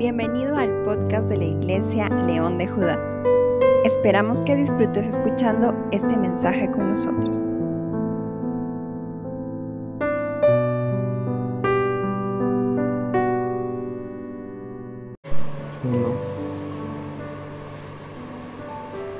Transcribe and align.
Bienvenido 0.00 0.56
al 0.56 0.82
podcast 0.82 1.28
de 1.28 1.36
la 1.36 1.44
Iglesia 1.44 2.08
León 2.08 2.56
de 2.56 2.66
Judá. 2.66 2.98
Esperamos 3.84 4.40
que 4.40 4.56
disfrutes 4.56 5.06
escuchando 5.06 5.74
este 5.92 6.16
mensaje 6.16 6.70
con 6.70 6.88
nosotros. 6.88 7.38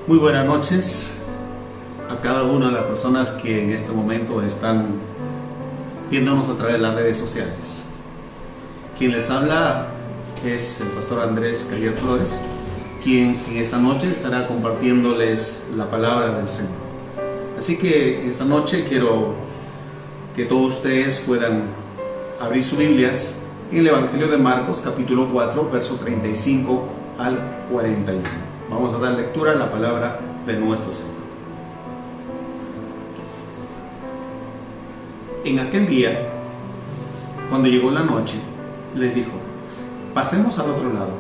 Muy 0.07 0.17
buenas 0.17 0.47
noches 0.47 1.21
a 2.09 2.23
cada 2.23 2.45
una 2.45 2.69
de 2.69 2.73
las 2.73 2.85
personas 2.85 3.33
que 3.33 3.65
en 3.65 3.69
este 3.69 3.93
momento 3.93 4.41
están 4.41 4.87
viéndonos 6.11 6.49
a 6.49 6.57
través 6.57 6.77
de 6.77 6.81
las 6.81 6.95
redes 6.95 7.19
sociales. 7.19 7.85
Quien 8.97 9.13
les 9.13 9.29
habla 9.29 10.00
es 10.45 10.81
el 10.81 10.89
pastor 10.89 11.21
Andrés 11.21 11.67
Cayer 11.71 11.93
Flores, 11.95 12.41
quien 13.03 13.39
en 13.49 13.57
esta 13.57 13.79
noche 13.79 14.11
estará 14.11 14.47
compartiéndoles 14.47 15.63
la 15.77 15.91
palabra 15.91 16.33
del 16.33 16.49
Señor. 16.49 16.73
Así 17.59 17.77
que 17.77 18.29
esta 18.29 18.45
noche 18.45 18.85
quiero 18.89 19.35
que 20.35 20.47
todos 20.47 20.77
ustedes 20.77 21.21
puedan 21.21 21.65
abrir 22.41 22.63
sus 22.63 22.79
Biblias 22.79 23.37
en 23.71 23.79
el 23.79 23.89
Evangelio 23.89 24.29
de 24.29 24.39
Marcos 24.39 24.81
capítulo 24.83 25.29
4, 25.31 25.69
verso 25.71 25.97
35 25.97 26.85
al 27.19 27.67
41. 27.71 28.23
Vamos 28.71 28.95
a 28.95 28.99
dar 28.99 29.13
lectura 29.13 29.53
a 29.53 29.57
la 29.57 29.71
palabra 29.71 30.21
de 30.47 30.57
nuestro 30.57 30.93
Señor. 30.93 31.21
En 35.45 35.59
aquel 35.59 35.87
día, 35.87 36.29
cuando 37.51 37.69
llegó 37.69 37.91
la 37.91 38.05
noche, 38.05 38.37
les 38.95 39.15
dijo, 39.15 39.40
pasemos 40.15 40.59
al 40.59 40.71
otro 40.71 40.93
lado. 40.93 41.11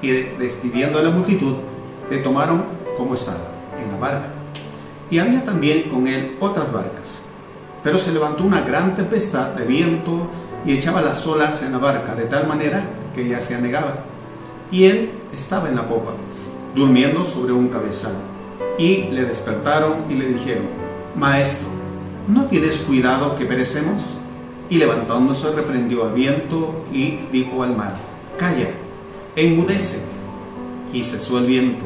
Y 0.00 0.10
despidiendo 0.38 0.98
a 0.98 1.02
la 1.02 1.10
multitud, 1.10 1.54
le 2.10 2.18
tomaron 2.18 2.64
como 2.96 3.14
estaba, 3.14 3.38
en 3.82 3.90
la 3.90 3.98
barca. 3.98 4.28
Y 5.10 5.18
había 5.18 5.44
también 5.44 5.88
con 5.90 6.06
él 6.06 6.36
otras 6.40 6.72
barcas. 6.72 7.14
Pero 7.82 7.98
se 7.98 8.12
levantó 8.12 8.44
una 8.44 8.62
gran 8.62 8.94
tempestad 8.94 9.50
de 9.50 9.64
viento 9.64 10.28
y 10.64 10.72
echaba 10.72 11.02
las 11.02 11.26
olas 11.26 11.62
en 11.62 11.72
la 11.72 11.78
barca, 11.78 12.14
de 12.14 12.24
tal 12.24 12.46
manera 12.46 12.84
que 13.14 13.28
ya 13.28 13.40
se 13.40 13.54
anegaba. 13.54 14.04
Y 14.70 14.84
él 14.84 15.10
estaba 15.34 15.68
en 15.68 15.76
la 15.76 15.88
popa, 15.88 16.12
durmiendo 16.74 17.24
sobre 17.24 17.52
un 17.52 17.68
cabezal. 17.68 18.14
Y 18.78 19.08
le 19.10 19.24
despertaron 19.24 19.96
y 20.08 20.14
le 20.14 20.26
dijeron, 20.26 20.64
Maestro, 21.16 21.68
¿no 22.28 22.46
tienes 22.46 22.78
cuidado 22.78 23.36
que 23.36 23.44
perecemos? 23.44 24.21
Y 24.72 24.76
levantándose 24.76 25.50
reprendió 25.50 26.04
al 26.04 26.14
viento 26.14 26.86
y 26.94 27.18
dijo 27.30 27.62
al 27.62 27.76
mar, 27.76 27.94
Calla, 28.38 28.70
enmudece. 29.36 30.06
Y 30.94 31.02
cesó 31.02 31.36
el 31.36 31.44
viento, 31.44 31.84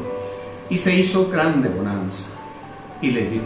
y 0.69 0.77
se 0.77 0.97
hizo 0.97 1.27
grande 1.27 1.67
bonanza. 1.67 2.29
Y 3.01 3.11
les 3.11 3.31
dijo, 3.31 3.43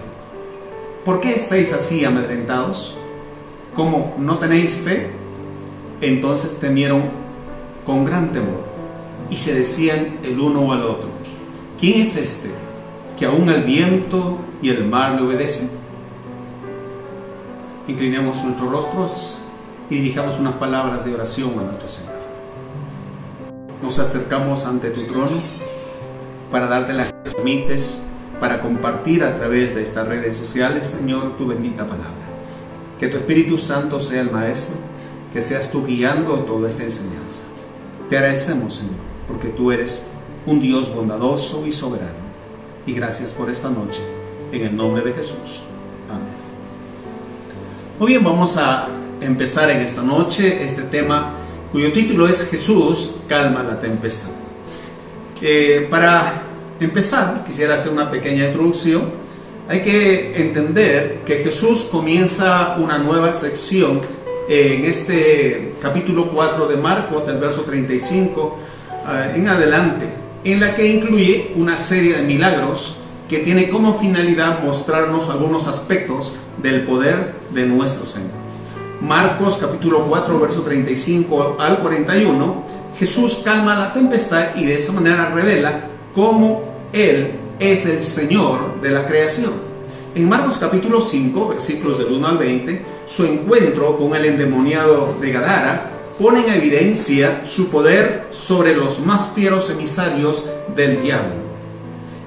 ¿por 1.04 1.22
qué 1.22 1.34
estáis 1.34 1.74
así 1.74 2.06
amedrentados? 2.06 2.96
¿Cómo 3.76 4.16
no 4.20 4.38
tenéis 4.38 4.74
fe? 4.86 5.10
Entonces 6.02 6.60
temieron 6.60 7.02
con 7.84 8.06
gran 8.06 8.32
temor, 8.34 8.64
y 9.32 9.38
se 9.38 9.56
decían 9.56 10.20
el 10.24 10.40
uno 10.40 10.72
al 10.72 10.84
otro, 10.84 11.10
¿quién 11.80 12.02
es 12.02 12.16
este 12.16 12.52
que 13.18 13.26
aún 13.26 13.50
el 13.50 13.64
viento 13.64 14.38
y 14.62 14.70
el 14.70 14.86
mar 14.86 15.16
le 15.16 15.24
obedecen? 15.24 15.81
Inclinemos 17.88 18.44
nuestros 18.44 18.72
rostros 18.72 19.38
y 19.90 19.96
dirijamos 19.96 20.40
unas 20.40 20.54
palabras 20.54 21.04
de 21.06 21.14
oración 21.14 21.52
a 21.60 21.64
nuestro 21.64 21.88
Señor. 21.88 22.14
Nos 23.82 24.00
acercamos 24.00 24.66
ante 24.66 24.92
tu 24.92 25.04
trono 25.04 25.42
para 26.52 26.68
darte 26.68 26.94
las 26.94 27.12
que 27.12 28.02
para 28.40 28.62
compartir 28.62 29.24
a 29.24 29.36
través 29.38 29.76
de 29.76 29.84
estas 29.84 30.08
redes 30.08 30.36
sociales, 30.36 30.88
Señor, 30.88 31.38
tu 31.38 31.48
bendita 31.48 31.86
palabra. 31.86 32.10
Que 33.00 33.08
tu 33.08 33.18
Espíritu 33.18 33.58
Santo 33.58 34.00
sea 34.00 34.22
el 34.22 34.32
Maestro, 34.32 34.78
que 35.32 35.42
seas 35.42 35.70
tú 35.70 35.86
guiando 35.86 36.40
toda 36.40 36.68
esta 36.68 36.84
enseñanza. 36.84 37.44
Te 38.10 38.18
agradecemos, 38.18 38.76
Señor, 38.76 38.96
porque 39.28 39.50
tú 39.50 39.72
eres 39.72 40.08
un 40.46 40.60
Dios 40.60 40.94
bondadoso 40.94 41.66
y 41.68 41.72
soberano. 41.72 42.32
Y 42.86 42.94
gracias 42.94 43.32
por 43.32 43.50
esta 43.50 43.70
noche, 43.70 44.02
en 44.52 44.64
el 44.64 44.76
nombre 44.76 45.04
de 45.04 45.14
Jesús. 45.14 45.62
Amén. 46.10 46.41
Muy 48.02 48.14
bien, 48.14 48.24
vamos 48.24 48.58
a 48.58 48.88
empezar 49.22 49.70
en 49.70 49.80
esta 49.82 50.02
noche 50.02 50.66
este 50.66 50.82
tema 50.82 51.34
cuyo 51.72 51.94
título 51.94 52.28
es 52.28 52.50
Jesús 52.50 53.18
calma 53.28 53.62
la 53.62 53.80
tempestad. 53.80 54.32
Eh, 55.40 55.86
para 55.88 56.42
empezar, 56.80 57.44
quisiera 57.46 57.76
hacer 57.76 57.92
una 57.92 58.10
pequeña 58.10 58.48
introducción. 58.48 59.04
Hay 59.70 59.84
que 59.84 60.36
entender 60.42 61.20
que 61.28 61.44
Jesús 61.44 61.90
comienza 61.92 62.76
una 62.80 62.98
nueva 62.98 63.32
sección 63.34 64.02
en 64.50 64.84
este 64.84 65.76
capítulo 65.80 66.32
4 66.32 66.70
de 66.70 66.78
Marcos, 66.78 67.28
del 67.28 67.38
verso 67.38 67.62
35 67.62 68.58
eh, 69.10 69.34
en 69.36 69.48
adelante, 69.48 70.08
en 70.44 70.60
la 70.60 70.74
que 70.74 70.88
incluye 70.88 71.52
una 71.56 71.78
serie 71.78 72.16
de 72.16 72.24
milagros 72.24 72.96
que 73.30 73.38
tiene 73.38 73.70
como 73.70 74.00
finalidad 74.00 74.64
mostrarnos 74.64 75.30
algunos 75.30 75.68
aspectos 75.68 76.34
del 76.64 76.82
poder 76.82 77.41
de 77.54 77.66
nuestro 77.66 78.06
Señor. 78.06 78.32
Marcos 79.02 79.58
capítulo 79.58 80.06
4, 80.08 80.40
verso 80.40 80.62
35 80.62 81.58
al 81.60 81.80
41, 81.80 82.64
Jesús 82.98 83.42
calma 83.44 83.76
la 83.76 83.94
tempestad 83.94 84.56
y 84.56 84.66
de 84.66 84.76
esa 84.76 84.92
manera 84.92 85.32
revela 85.34 85.88
cómo 86.14 86.64
Él 86.94 87.32
es 87.60 87.86
el 87.86 88.04
Señor 88.04 88.82
de 88.82 88.92
la 88.92 89.06
creación. 89.06 89.54
En 90.14 90.28
Marcos 90.28 90.58
capítulo 90.60 91.02
5, 91.02 91.48
versículos 91.48 91.98
del 91.98 92.08
1 92.08 92.28
al 92.28 92.38
20, 92.38 92.82
su 93.06 93.26
encuentro 93.26 93.98
con 93.98 94.16
el 94.16 94.26
endemoniado 94.26 95.16
de 95.22 95.32
Gadara 95.32 95.90
pone 96.20 96.42
en 96.42 96.54
evidencia 96.54 97.42
su 97.44 97.70
poder 97.70 98.28
sobre 98.30 98.76
los 98.76 99.00
más 99.00 99.30
fieros 99.34 99.70
emisarios 99.70 100.44
del 100.76 101.02
diablo. 101.02 101.42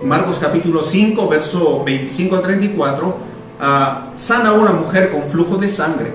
Marcos 0.02 0.38
capítulo 0.41 0.82
5, 0.82 1.28
verso 1.28 1.84
25 1.84 2.36
a 2.36 2.42
34, 2.42 3.16
sana 3.59 4.50
a 4.50 4.53
una 4.53 4.72
mujer 4.72 5.10
con 5.10 5.22
flujo 5.31 5.56
de 5.56 5.69
sangre, 5.69 6.12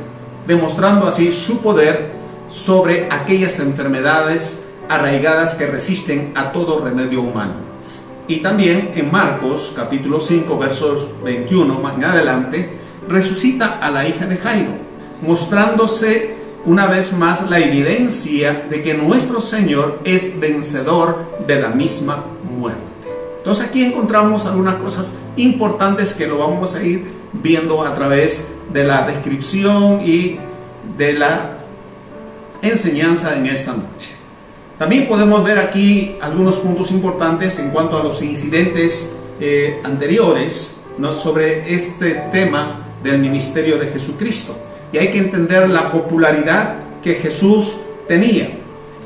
demostrando 0.47 1.07
así 1.07 1.31
su 1.31 1.61
poder 1.61 2.11
sobre 2.49 3.07
aquellas 3.11 3.59
enfermedades 3.59 4.65
arraigadas 4.89 5.55
que 5.55 5.67
resisten 5.67 6.31
a 6.35 6.51
todo 6.51 6.83
remedio 6.83 7.21
humano. 7.21 7.53
Y 8.27 8.41
también 8.41 8.91
en 8.95 9.11
Marcos 9.11 9.73
capítulo 9.75 10.19
5, 10.19 10.57
versos 10.57 11.07
21 11.23 11.79
más 11.79 11.95
en 11.95 12.03
adelante, 12.03 12.77
resucita 13.07 13.79
a 13.81 13.89
la 13.89 14.07
hija 14.07 14.25
de 14.25 14.37
Jairo, 14.37 14.71
mostrándose 15.21 16.35
una 16.65 16.87
vez 16.87 17.13
más 17.13 17.49
la 17.49 17.59
evidencia 17.59 18.65
de 18.69 18.81
que 18.81 18.93
nuestro 18.93 19.41
Señor 19.41 19.99
es 20.03 20.39
vencedor 20.39 21.25
de 21.47 21.61
la 21.61 21.69
misma 21.69 22.25
muerte. 22.43 22.81
Entonces 23.37 23.67
aquí 23.67 23.83
encontramos 23.83 24.45
algunas 24.45 24.75
cosas 24.75 25.13
importantes 25.37 26.13
que 26.13 26.27
lo 26.27 26.37
vamos 26.37 26.75
a 26.75 26.83
ir 26.83 27.18
viendo 27.33 27.83
a 27.83 27.95
través 27.95 28.47
de 28.71 28.83
la 28.83 29.05
descripción 29.05 30.01
y 30.03 30.39
de 30.97 31.13
la 31.13 31.57
enseñanza 32.61 33.37
en 33.37 33.45
esta 33.45 33.73
noche. 33.73 34.11
También 34.77 35.07
podemos 35.07 35.43
ver 35.43 35.59
aquí 35.59 36.15
algunos 36.21 36.57
puntos 36.57 36.91
importantes 36.91 37.59
en 37.59 37.69
cuanto 37.71 37.99
a 37.99 38.03
los 38.03 38.21
incidentes 38.21 39.13
eh, 39.39 39.81
anteriores 39.83 40.77
sobre 41.13 41.73
este 41.73 42.13
tema 42.31 42.85
del 43.03 43.19
ministerio 43.19 43.77
de 43.77 43.87
Jesucristo. 43.87 44.57
Y 44.91 44.97
hay 44.97 45.11
que 45.11 45.19
entender 45.19 45.69
la 45.69 45.91
popularidad 45.91 46.75
que 47.01 47.15
Jesús 47.15 47.77
tenía. 48.07 48.57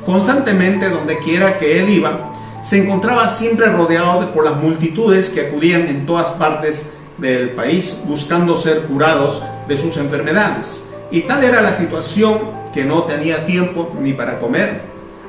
Constantemente, 0.04 0.88
donde 0.90 1.18
quiera 1.18 1.58
que 1.58 1.78
él 1.78 1.88
iba, 1.88 2.32
se 2.62 2.82
encontraba 2.82 3.28
siempre 3.28 3.66
rodeado 3.66 4.20
de, 4.20 4.26
por 4.28 4.44
las 4.44 4.56
multitudes 4.56 5.28
que 5.30 5.42
acudían 5.42 5.82
en 5.88 6.06
todas 6.06 6.28
partes 6.28 6.90
del 7.18 7.50
país 7.50 8.02
buscando 8.06 8.56
ser 8.56 8.82
curados 8.82 9.42
de 9.68 9.76
sus 9.76 9.96
enfermedades. 9.96 10.86
Y 11.10 11.22
tal 11.22 11.44
era 11.44 11.60
la 11.60 11.72
situación 11.72 12.38
que 12.72 12.84
no 12.84 13.04
tenía 13.04 13.46
tiempo 13.46 13.94
ni 14.00 14.12
para 14.12 14.38
comer, 14.38 14.82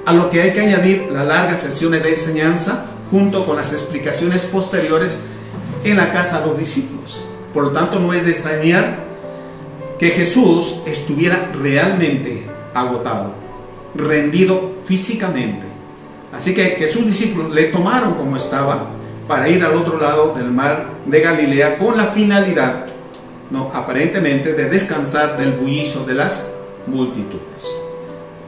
a 0.06 0.14
lo 0.14 0.30
que 0.30 0.42
hay 0.42 0.54
que 0.54 0.62
añadir 0.62 1.08
las 1.12 1.28
largas 1.28 1.60
sesiones 1.60 2.04
de 2.04 2.12
enseñanza 2.12 2.86
junto 3.12 3.46
con 3.46 3.58
las 3.58 3.74
explicaciones 3.74 4.46
posteriores 4.46 5.22
en 5.84 5.98
la 5.98 6.12
casa 6.12 6.42
de 6.42 6.48
los 6.48 6.58
discípulos. 6.58 7.22
Por 7.54 7.66
lo 7.66 7.72
tanto, 7.72 8.00
no 8.00 8.14
es 8.14 8.26
de 8.26 8.32
extrañar 8.32 9.06
que 10.00 10.10
Jesús 10.10 10.78
estuviera 10.86 11.52
realmente 11.54 12.46
agotado, 12.74 13.34
rendido 13.96 14.74
físicamente 14.86 15.76
Así 16.36 16.54
que, 16.54 16.76
que 16.76 16.88
sus 16.88 17.06
discípulos 17.06 17.54
le 17.54 17.66
tomaron 17.66 18.16
como 18.16 18.36
estaba 18.36 18.90
para 19.28 19.48
ir 19.48 19.64
al 19.64 19.76
otro 19.76 20.00
lado 20.00 20.34
del 20.36 20.52
mar 20.52 20.88
de 21.06 21.22
Galilea 21.22 21.78
con 21.78 21.98
la 21.98 22.08
finalidad, 22.08 22.86
¿no? 23.52 23.72
aparentemente, 23.74 24.54
de 24.54 24.70
descansar 24.70 25.38
del 25.38 25.54
bullicio 25.54 26.04
de 26.04 26.14
las 26.14 26.50
multitudes. 26.88 27.66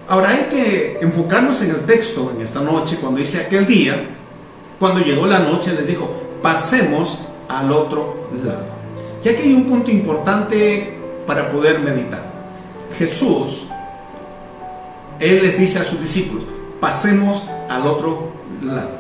Ahora 0.07 0.29
hay 0.29 0.47
que 0.49 0.99
enfocarnos 1.01 1.61
en 1.61 1.71
el 1.71 1.81
texto 1.81 2.31
en 2.35 2.41
esta 2.41 2.61
noche, 2.61 2.97
cuando 3.01 3.19
dice 3.19 3.41
aquel 3.41 3.67
día, 3.67 4.05
cuando 4.79 5.01
llegó 5.01 5.25
la 5.25 5.39
noche, 5.39 5.73
les 5.73 5.87
dijo, 5.87 6.09
pasemos 6.41 7.19
al 7.49 7.71
otro 7.71 8.29
lado. 8.43 8.77
Y 9.23 9.29
aquí 9.29 9.43
hay 9.43 9.53
un 9.53 9.65
punto 9.65 9.91
importante 9.91 10.97
para 11.25 11.49
poder 11.49 11.79
meditar. 11.79 12.23
Jesús, 12.97 13.67
Él 15.19 15.41
les 15.41 15.59
dice 15.59 15.79
a 15.79 15.83
sus 15.83 15.99
discípulos, 15.99 16.45
pasemos 16.79 17.45
al 17.69 17.85
otro 17.85 18.31
lado. 18.63 18.91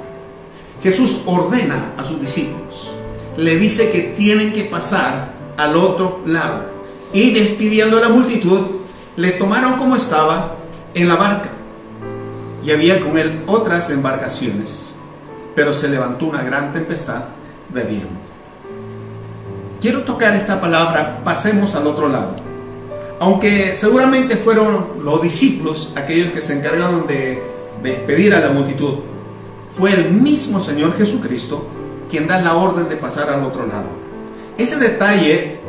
Jesús 0.83 1.21
ordena 1.25 1.93
a 1.97 2.03
sus 2.03 2.19
discípulos, 2.19 2.96
le 3.37 3.55
dice 3.57 3.91
que 3.91 4.01
tienen 4.01 4.51
que 4.51 4.63
pasar 4.63 5.33
al 5.55 5.77
otro 5.77 6.21
lado. 6.25 6.65
Y 7.13 7.31
despidiendo 7.33 7.97
a 7.97 8.01
la 8.01 8.09
multitud, 8.09 8.61
le 9.15 9.31
tomaron 9.31 9.73
como 9.73 9.95
estaba 9.95 10.55
en 10.93 11.07
la 11.07 11.15
barca. 11.15 11.49
Y 12.63 12.71
había 12.71 12.99
con 12.99 13.17
él 13.17 13.43
otras 13.45 13.89
embarcaciones, 13.91 14.89
pero 15.55 15.71
se 15.71 15.87
levantó 15.87 16.25
una 16.25 16.43
gran 16.43 16.73
tempestad 16.73 17.25
de 17.73 17.83
viento. 17.83 18.07
Quiero 19.79 20.01
tocar 20.01 20.33
esta 20.33 20.59
palabra, 20.59 21.21
pasemos 21.23 21.75
al 21.75 21.87
otro 21.87 22.09
lado. 22.09 22.35
Aunque 23.19 23.73
seguramente 23.73 24.35
fueron 24.35 25.03
los 25.03 25.21
discípulos 25.21 25.93
aquellos 25.95 26.31
que 26.31 26.41
se 26.41 26.57
encargaron 26.57 27.07
de 27.07 27.41
despedir 27.81 28.33
a 28.33 28.41
la 28.41 28.49
multitud, 28.49 28.95
fue 29.71 29.93
el 29.93 30.11
mismo 30.11 30.59
Señor 30.59 30.97
Jesucristo 30.97 31.67
quien 32.09 32.27
da 32.27 32.39
la 32.41 32.55
orden 32.55 32.89
de 32.89 32.95
pasar 32.95 33.29
al 33.29 33.43
otro 33.43 33.65
lado. 33.67 33.87
Ese 34.57 34.77
detalle 34.77 35.59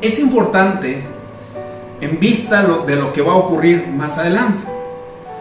es 0.00 0.18
importante 0.18 1.02
en 2.00 2.18
vista 2.18 2.62
de 2.86 2.96
lo 2.96 3.12
que 3.12 3.22
va 3.22 3.32
a 3.32 3.36
ocurrir 3.36 3.86
más 3.88 4.18
adelante. 4.18 4.64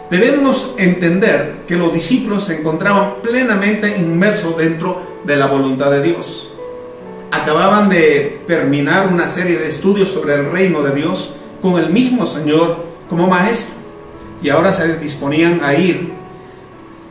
Debemos 0.09 0.75
entender 0.77 1.63
que 1.67 1.77
los 1.77 1.93
discípulos 1.93 2.43
se 2.43 2.59
encontraban 2.59 3.21
plenamente 3.23 3.97
inmersos 3.97 4.57
dentro 4.57 5.01
de 5.23 5.38
la 5.38 5.47
voluntad 5.47 5.89
de 5.89 6.03
Dios. 6.03 6.49
Acababan 7.31 7.89
de 7.89 8.41
terminar 8.45 9.07
una 9.07 9.27
serie 9.27 9.57
de 9.57 9.69
estudios 9.69 10.09
sobre 10.09 10.35
el 10.35 10.51
reino 10.51 10.81
de 10.81 10.93
Dios 10.93 11.35
con 11.61 11.79
el 11.79 11.89
mismo 11.89 12.25
Señor 12.25 12.85
como 13.09 13.27
maestro 13.27 13.75
y 14.43 14.49
ahora 14.49 14.71
se 14.71 14.97
disponían 14.97 15.61
a 15.63 15.75
ir 15.75 16.11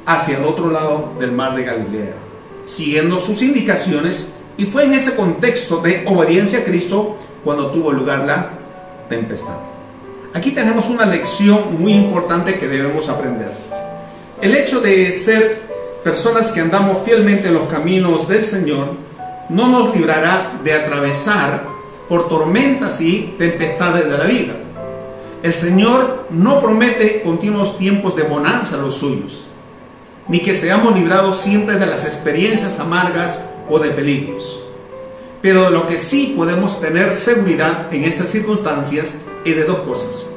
hacia 0.07 0.39
el 0.39 0.45
otro 0.45 0.71
lado 0.71 1.13
del 1.19 1.33
mar 1.33 1.55
de 1.55 1.65
Galilea, 1.65 2.15
siguiendo 2.71 3.19
sus 3.19 3.43
indicaciones 3.43 4.35
y 4.57 4.65
fue 4.65 4.85
en 4.85 4.95
ese 4.95 5.17
contexto 5.17 5.79
de 5.79 6.05
obediencia 6.07 6.61
a 6.61 6.65
Cristo 6.65 7.17
cuando 7.43 7.71
tuvo 7.73 7.91
lugar 7.91 8.21
la 8.27 8.51
tempestad. 9.09 9.57
Aquí 10.33 10.53
tenemos 10.53 10.89
una 10.89 11.05
lección 11.05 11.81
muy 11.81 11.93
importante 11.95 12.55
que 12.55 12.69
debemos 12.69 13.09
aprender. 13.09 13.51
El 14.41 14.55
hecho 14.55 14.81
de 14.81 15.11
ser 15.11 15.61
personas 16.05 16.53
que 16.53 16.61
andamos 16.61 16.99
fielmente 17.05 17.49
en 17.49 17.55
los 17.55 17.65
caminos 17.65 18.29
del 18.29 18.45
Señor 18.45 18.95
no 19.49 19.67
nos 19.69 19.97
librará 19.97 20.61
de 20.63 20.73
atravesar 20.73 21.65
por 22.09 22.29
tormentas 22.29 23.01
y 23.01 23.35
tempestades 23.37 24.09
de 24.09 24.17
la 24.17 24.25
vida. 24.25 24.55
El 25.43 25.55
Señor 25.55 26.27
no 26.31 26.61
promete 26.61 27.23
continuos 27.23 27.77
tiempos 27.79 28.15
de 28.15 28.23
bonanza 28.23 28.77
a 28.77 28.79
los 28.79 28.95
suyos, 28.95 29.50
ni 30.31 30.41
que 30.41 30.55
seamos 30.55 30.95
librados 30.95 31.41
siempre 31.41 31.77
de 31.77 31.87
las 31.87 32.05
experiencias 32.05 32.79
amargas 32.79 33.43
o 33.69 33.81
de 33.81 33.91
peligros. 33.91 34.63
Pero 35.43 35.71
lo 35.71 35.89
que 35.89 35.99
sí 35.99 36.35
podemos 36.37 36.81
tener 36.81 37.13
seguridad 37.13 37.93
en 37.93 38.05
estas 38.05 38.29
circunstancias 38.29 39.17
es 39.45 39.57
de 39.57 39.65
dos 39.65 39.81
cosas. 39.81 40.31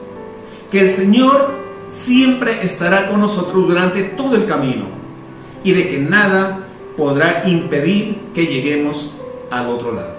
Que 0.72 0.80
el 0.80 0.90
Señor 0.90 1.52
siempre 1.92 2.64
estará 2.64 3.08
con 3.08 3.22
nosotros 3.22 3.68
durante 3.68 4.02
todo 4.02 4.36
el 4.36 4.46
camino 4.46 4.86
y 5.64 5.74
de 5.74 5.88
que 5.88 6.00
nada 6.00 6.68
podrá 6.98 7.44
impedir 7.46 8.18
que 8.34 8.48
lleguemos 8.48 9.12
al 9.52 9.70
otro 9.70 9.92
lado. 9.92 10.16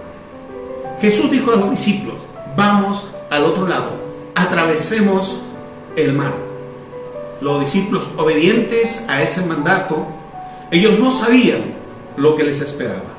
Jesús 1.01 1.33
dijo 1.33 1.53
a 1.53 1.57
los 1.57 1.71
discípulos, 1.71 2.15
vamos 2.57 3.11
al 3.29 3.45
otro 3.45 3.67
lado, 3.67 3.91
atravesemos 4.37 5.41
el 5.97 6.13
mar. 6.13 6.44
Los 7.41 7.61
discípulos 7.61 8.11
obedientes 8.17 9.07
a 9.09 9.23
ese 9.23 9.47
mandato, 9.47 10.07
ellos 10.71 10.99
no 10.99 11.11
sabían 11.11 11.75
lo 12.17 12.37
que 12.37 12.45
les 12.45 12.61
esperaba. 12.61 13.15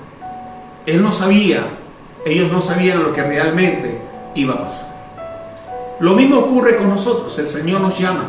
Él 0.85 1.01
no 1.01 1.11
sabía, 1.11 1.67
ellos 2.25 2.51
no 2.51 2.61
sabían 2.61 3.03
lo 3.03 3.13
que 3.13 3.23
realmente 3.23 3.99
iba 4.35 4.53
a 4.53 4.63
pasar. 4.63 4.95
Lo 5.99 6.13
mismo 6.13 6.39
ocurre 6.39 6.75
con 6.75 6.89
nosotros, 6.89 7.37
el 7.39 7.47
Señor 7.47 7.81
nos 7.81 7.97
llama, 7.97 8.25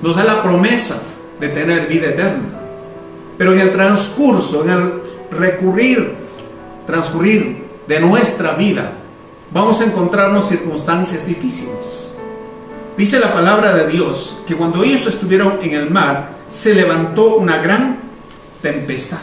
nos 0.00 0.16
da 0.16 0.24
la 0.24 0.42
promesa 0.42 1.00
de 1.40 1.48
tener 1.48 1.88
vida 1.88 2.08
eterna, 2.08 2.60
pero 3.36 3.52
en 3.52 3.60
el 3.60 3.72
transcurso, 3.72 4.64
en 4.64 4.70
el 4.70 4.92
recurrir, 5.32 6.14
transcurrir 6.86 7.64
de 7.88 8.00
nuestra 8.00 8.52
vida, 8.52 8.92
vamos 9.50 9.80
a 9.80 9.84
encontrarnos 9.84 10.46
circunstancias 10.48 11.26
difíciles. 11.26 12.11
Dice 12.96 13.18
la 13.18 13.32
palabra 13.32 13.72
de 13.72 13.86
Dios 13.86 14.42
que 14.46 14.54
cuando 14.54 14.84
ellos 14.84 15.06
estuvieron 15.06 15.60
en 15.62 15.72
el 15.72 15.90
mar, 15.90 16.32
se 16.50 16.74
levantó 16.74 17.36
una 17.36 17.56
gran 17.58 17.98
tempestad. 18.60 19.20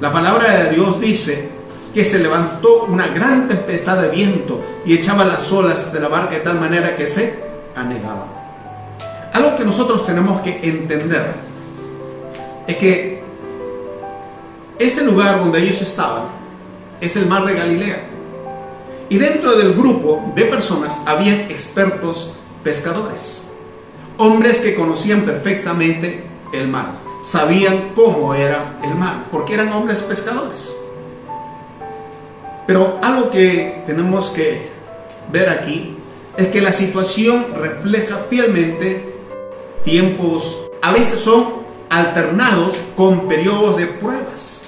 La 0.00 0.10
palabra 0.10 0.50
de 0.56 0.70
Dios 0.70 1.00
dice 1.00 1.50
que 1.92 2.02
se 2.02 2.18
levantó 2.18 2.84
una 2.84 3.08
gran 3.08 3.46
tempestad 3.46 4.00
de 4.00 4.08
viento 4.08 4.60
y 4.86 4.94
echaba 4.94 5.24
las 5.24 5.52
olas 5.52 5.92
de 5.92 6.00
la 6.00 6.08
barca 6.08 6.34
de 6.34 6.40
tal 6.40 6.58
manera 6.58 6.96
que 6.96 7.06
se 7.06 7.38
anegaba. 7.76 8.26
Algo 9.34 9.54
que 9.54 9.64
nosotros 9.64 10.04
tenemos 10.06 10.40
que 10.40 10.58
entender 10.62 11.34
es 12.66 12.76
que 12.76 13.22
este 14.78 15.04
lugar 15.04 15.38
donde 15.38 15.62
ellos 15.62 15.80
estaban 15.82 16.24
es 17.00 17.16
el 17.16 17.26
mar 17.26 17.44
de 17.44 17.54
Galilea. 17.54 18.08
Y 19.10 19.18
dentro 19.18 19.52
del 19.56 19.74
grupo 19.74 20.32
de 20.34 20.46
personas 20.46 21.02
habían 21.04 21.40
expertos 21.50 22.36
pescadores, 22.62 23.48
hombres 24.18 24.60
que 24.60 24.74
conocían 24.74 25.22
perfectamente 25.22 26.24
el 26.52 26.68
mar 26.68 27.02
sabían 27.22 27.92
cómo 27.94 28.34
era 28.34 28.78
el 28.82 28.94
mar, 28.94 29.24
porque 29.30 29.54
eran 29.54 29.72
hombres 29.72 30.02
pescadores. 30.02 30.76
Pero 32.66 32.98
algo 33.02 33.30
que 33.30 33.82
tenemos 33.86 34.30
que 34.30 34.68
ver 35.32 35.48
aquí 35.48 35.96
es 36.36 36.48
que 36.48 36.60
la 36.60 36.72
situación 36.72 37.46
refleja 37.56 38.26
fielmente 38.28 39.14
tiempos, 39.84 40.70
a 40.82 40.92
veces 40.92 41.20
son 41.20 41.62
alternados 41.88 42.78
con 42.96 43.28
periodos 43.28 43.76
de 43.76 43.86
pruebas. 43.86 44.62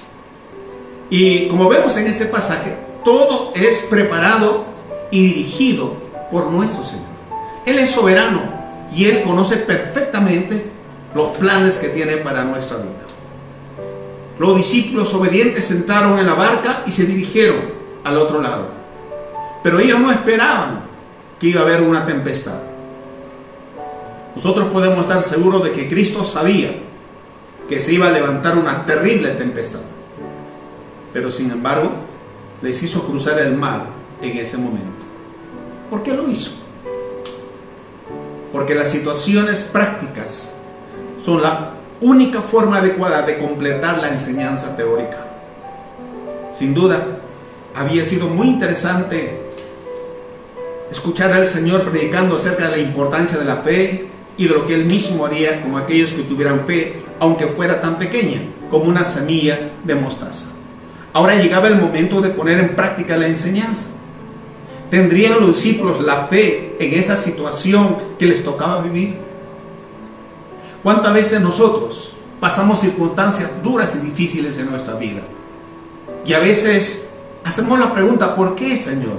Y 1.09 1.47
como 1.47 1.69
vemos 1.69 1.95
en 1.97 2.07
este 2.07 2.25
pasaje, 2.25 2.75
todo 3.03 3.53
es 3.55 3.85
preparado 3.89 4.65
y 5.11 5.27
dirigido 5.27 5.93
por 6.31 6.51
nuestro 6.51 6.83
Señor. 6.83 7.04
Él 7.65 7.79
es 7.79 7.91
soberano 7.91 8.41
y 8.93 9.05
Él 9.05 9.23
conoce 9.23 9.57
perfectamente 9.57 10.65
los 11.13 11.29
planes 11.37 11.77
que 11.77 11.89
tiene 11.89 12.17
para 12.17 12.43
nuestra 12.43 12.77
vida. 12.77 13.05
Los 14.37 14.57
discípulos 14.57 15.13
obedientes 15.13 15.71
entraron 15.71 16.19
en 16.19 16.25
la 16.25 16.33
barca 16.33 16.83
y 16.85 16.91
se 16.91 17.05
dirigieron 17.05 17.57
al 18.03 18.17
otro 18.17 18.41
lado. 18.41 18.67
Pero 19.63 19.79
ellos 19.79 19.99
no 19.99 20.11
esperaban 20.11 20.81
que 21.39 21.47
iba 21.47 21.61
a 21.61 21.63
haber 21.63 21.81
una 21.81 22.05
tempestad. 22.05 22.59
Nosotros 24.35 24.67
podemos 24.71 24.99
estar 24.99 25.21
seguros 25.21 25.63
de 25.63 25.71
que 25.71 25.87
Cristo 25.87 26.23
sabía 26.23 26.75
que 27.69 27.79
se 27.79 27.93
iba 27.93 28.07
a 28.07 28.11
levantar 28.11 28.57
una 28.57 28.85
terrible 28.85 29.29
tempestad. 29.31 29.79
Pero 31.13 31.31
sin 31.31 31.49
embargo, 31.51 31.91
les 32.61 32.83
hizo 32.83 33.07
cruzar 33.07 33.39
el 33.39 33.55
mar 33.55 33.85
en 34.21 34.37
ese 34.37 34.57
momento. 34.57 35.05
¿Por 35.89 36.03
qué 36.03 36.13
lo 36.13 36.29
hizo? 36.29 36.64
Porque 38.55 38.73
las 38.73 38.89
situaciones 38.89 39.63
prácticas 39.63 40.53
son 41.21 41.41
la 41.41 41.73
única 41.99 42.41
forma 42.41 42.77
adecuada 42.77 43.23
de 43.23 43.37
completar 43.37 43.97
la 43.97 44.07
enseñanza 44.07 44.77
teórica. 44.77 45.17
Sin 46.53 46.73
duda, 46.73 47.05
había 47.75 48.05
sido 48.05 48.29
muy 48.29 48.47
interesante 48.47 49.41
escuchar 50.89 51.33
al 51.33 51.49
Señor 51.49 51.83
predicando 51.83 52.37
acerca 52.37 52.69
de 52.69 52.77
la 52.77 52.77
importancia 52.77 53.37
de 53.37 53.43
la 53.43 53.57
fe 53.57 54.07
y 54.37 54.47
de 54.47 54.53
lo 54.53 54.65
que 54.65 54.75
Él 54.75 54.85
mismo 54.85 55.25
haría 55.25 55.61
con 55.61 55.75
aquellos 55.75 56.13
que 56.13 56.23
tuvieran 56.23 56.61
fe, 56.61 56.93
aunque 57.19 57.47
fuera 57.47 57.81
tan 57.81 57.99
pequeña 57.99 58.39
como 58.69 58.85
una 58.85 59.03
semilla 59.03 59.71
de 59.83 59.95
mostaza. 59.95 60.45
Ahora 61.11 61.35
llegaba 61.35 61.67
el 61.67 61.75
momento 61.75 62.21
de 62.21 62.29
poner 62.29 62.59
en 62.59 62.73
práctica 62.73 63.17
la 63.17 63.27
enseñanza. 63.27 63.89
¿Tendrían 64.95 65.41
los 65.41 65.61
discípulos 65.61 66.01
la 66.01 66.27
fe 66.27 66.77
en 66.79 66.97
esa 66.97 67.17
situación 67.17 67.97
que 68.17 68.25
les 68.27 68.45
tocaba 68.45 68.81
vivir? 68.81 69.17
¿Cuántas 70.83 71.13
veces 71.13 71.41
nosotros 71.41 72.13
pasamos 72.39 72.79
circunstancias 72.79 73.51
duras 73.61 73.93
y 73.97 74.05
difíciles 74.05 74.57
en 74.57 74.69
nuestra 74.69 74.93
vida? 74.93 75.19
Y 76.25 76.31
a 76.31 76.39
veces 76.39 77.09
hacemos 77.43 77.77
la 77.77 77.93
pregunta, 77.93 78.35
¿por 78.35 78.55
qué, 78.55 78.77
Señor? 78.77 79.17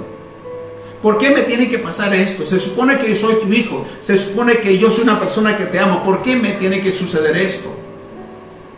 ¿Por 1.03 1.19
qué 1.19 1.29
me 1.29 1.43
tiene 1.43 1.69
que 1.69 1.77
pasar 1.77 2.11
esto? 2.15 2.43
Se 2.43 2.57
supone 2.57 2.97
que 2.97 3.09
yo 3.09 3.15
soy 3.15 3.35
tu 3.35 3.53
hijo, 3.53 3.85
se 4.01 4.17
supone 4.17 4.57
que 4.57 4.79
yo 4.79 4.89
soy 4.89 5.03
una 5.03 5.19
persona 5.19 5.57
que 5.57 5.65
te 5.65 5.77
amo. 5.77 6.01
¿Por 6.01 6.23
qué 6.23 6.37
me 6.37 6.53
tiene 6.53 6.81
que 6.81 6.89
suceder 6.89 7.37
esto? 7.37 7.71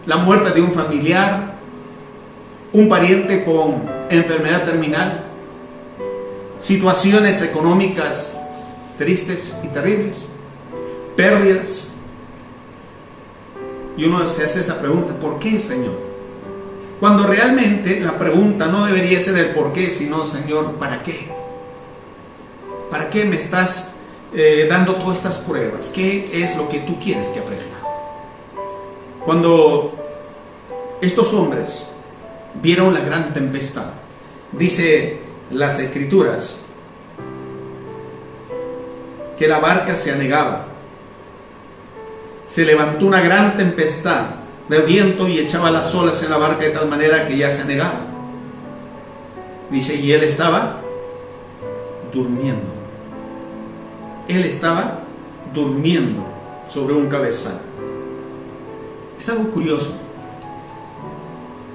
La 0.06 0.18
muerte 0.18 0.52
de 0.52 0.62
un 0.62 0.74
familiar, 0.74 1.60
un 2.74 2.90
pariente 2.90 3.46
con 3.46 3.90
enfermedad 4.10 4.66
terminal, 4.66 5.29
situaciones 6.60 7.42
económicas 7.42 8.38
tristes 8.98 9.58
y 9.64 9.70
terribles, 9.70 10.30
pérdidas. 11.16 11.92
Y 13.98 14.06
uno 14.06 14.28
se 14.28 14.44
hace 14.44 14.60
esa 14.60 14.80
pregunta, 14.80 15.14
¿por 15.20 15.40
qué, 15.40 15.60
Señor? 15.60 15.98
Cuando 17.00 17.26
realmente 17.26 18.02
la 18.02 18.20
pregunta 18.20 18.68
no 18.68 18.86
debería 18.86 19.20
ser 19.20 19.38
el 19.38 19.52
por 19.52 19.72
qué, 19.72 19.90
sino, 19.90 20.26
Señor, 20.26 20.74
¿para 20.76 21.02
qué? 21.02 21.30
¿Para 22.92 23.10
qué 23.10 23.24
me 23.24 23.38
estás 23.38 23.92
eh, 24.34 24.68
dando 24.70 24.96
todas 24.96 25.16
estas 25.16 25.38
pruebas? 25.38 25.90
¿Qué 25.90 26.30
es 26.44 26.58
lo 26.58 26.68
que 26.68 26.80
tú 26.80 27.00
quieres 27.00 27.30
que 27.30 27.40
aprenda? 27.40 27.66
Cuando 29.26 29.96
estos 31.02 31.34
hombres 31.34 31.92
vieron 32.62 32.94
la 32.94 33.00
gran 33.00 33.34
tempestad, 33.34 33.92
dice 34.52 35.29
las 35.52 35.80
escrituras, 35.80 36.62
que 39.38 39.48
la 39.48 39.60
barca 39.60 39.96
se 39.96 40.12
anegaba. 40.12 40.66
Se 42.46 42.66
levantó 42.66 43.06
una 43.06 43.22
gran 43.22 43.58
tempestad 43.58 44.26
de 44.68 44.80
viento 44.82 45.28
y 45.28 45.40
echaba 45.40 45.72
las 45.72 45.94
olas 45.96 46.22
en 46.24 46.30
la 46.30 46.38
barca 46.38 46.66
de 46.66 46.72
tal 46.72 46.88
manera 46.88 47.26
que 47.26 47.38
ya 47.38 47.50
se 47.50 47.62
anegaba. 47.62 48.02
Dice, 49.70 49.96
y 49.96 50.12
él 50.12 50.24
estaba 50.24 50.82
durmiendo. 52.14 52.74
Él 54.28 54.44
estaba 54.46 55.00
durmiendo 55.54 56.26
sobre 56.68 56.94
un 56.94 57.08
cabezal. 57.08 57.60
Es 59.18 59.30
algo 59.30 59.52
curioso. 59.52 59.94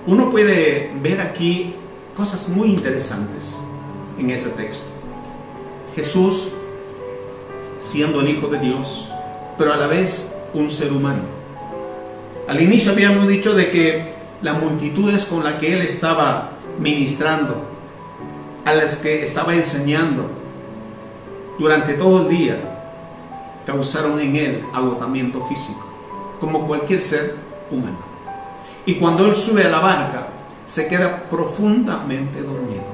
Uno 0.06 0.30
puede 0.30 0.92
ver 1.02 1.20
aquí 1.20 1.74
cosas 2.14 2.48
muy 2.48 2.68
interesantes 2.68 3.58
en 4.18 4.30
ese 4.30 4.50
texto. 4.50 4.90
Jesús 5.94 6.50
siendo 7.80 8.20
el 8.20 8.30
Hijo 8.30 8.48
de 8.48 8.58
Dios, 8.60 9.08
pero 9.58 9.72
a 9.72 9.76
la 9.76 9.86
vez 9.86 10.34
un 10.54 10.70
ser 10.70 10.92
humano. 10.92 11.22
Al 12.48 12.60
inicio 12.60 12.92
habíamos 12.92 13.28
dicho 13.28 13.54
de 13.54 13.70
que 13.70 14.14
las 14.42 14.60
multitudes 14.60 15.24
con 15.24 15.44
las 15.44 15.54
que 15.54 15.74
él 15.74 15.82
estaba 15.82 16.52
ministrando, 16.78 17.56
a 18.64 18.74
las 18.74 18.96
que 18.96 19.22
estaba 19.22 19.54
enseñando 19.54 20.30
durante 21.58 21.94
todo 21.94 22.22
el 22.22 22.28
día, 22.28 22.56
causaron 23.66 24.20
en 24.20 24.36
él 24.36 24.64
agotamiento 24.72 25.44
físico, 25.46 25.86
como 26.40 26.66
cualquier 26.66 27.00
ser 27.00 27.36
humano. 27.70 27.98
Y 28.86 28.94
cuando 28.96 29.26
él 29.26 29.34
sube 29.34 29.64
a 29.64 29.70
la 29.70 29.80
barca, 29.80 30.28
se 30.64 30.88
queda 30.88 31.28
profundamente 31.28 32.42
dormido. 32.42 32.84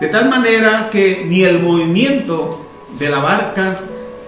De 0.00 0.08
tal 0.08 0.28
manera 0.28 0.90
que 0.90 1.24
ni 1.26 1.42
el 1.42 1.62
movimiento 1.62 2.66
de 2.98 3.08
la 3.08 3.18
barca, 3.18 3.78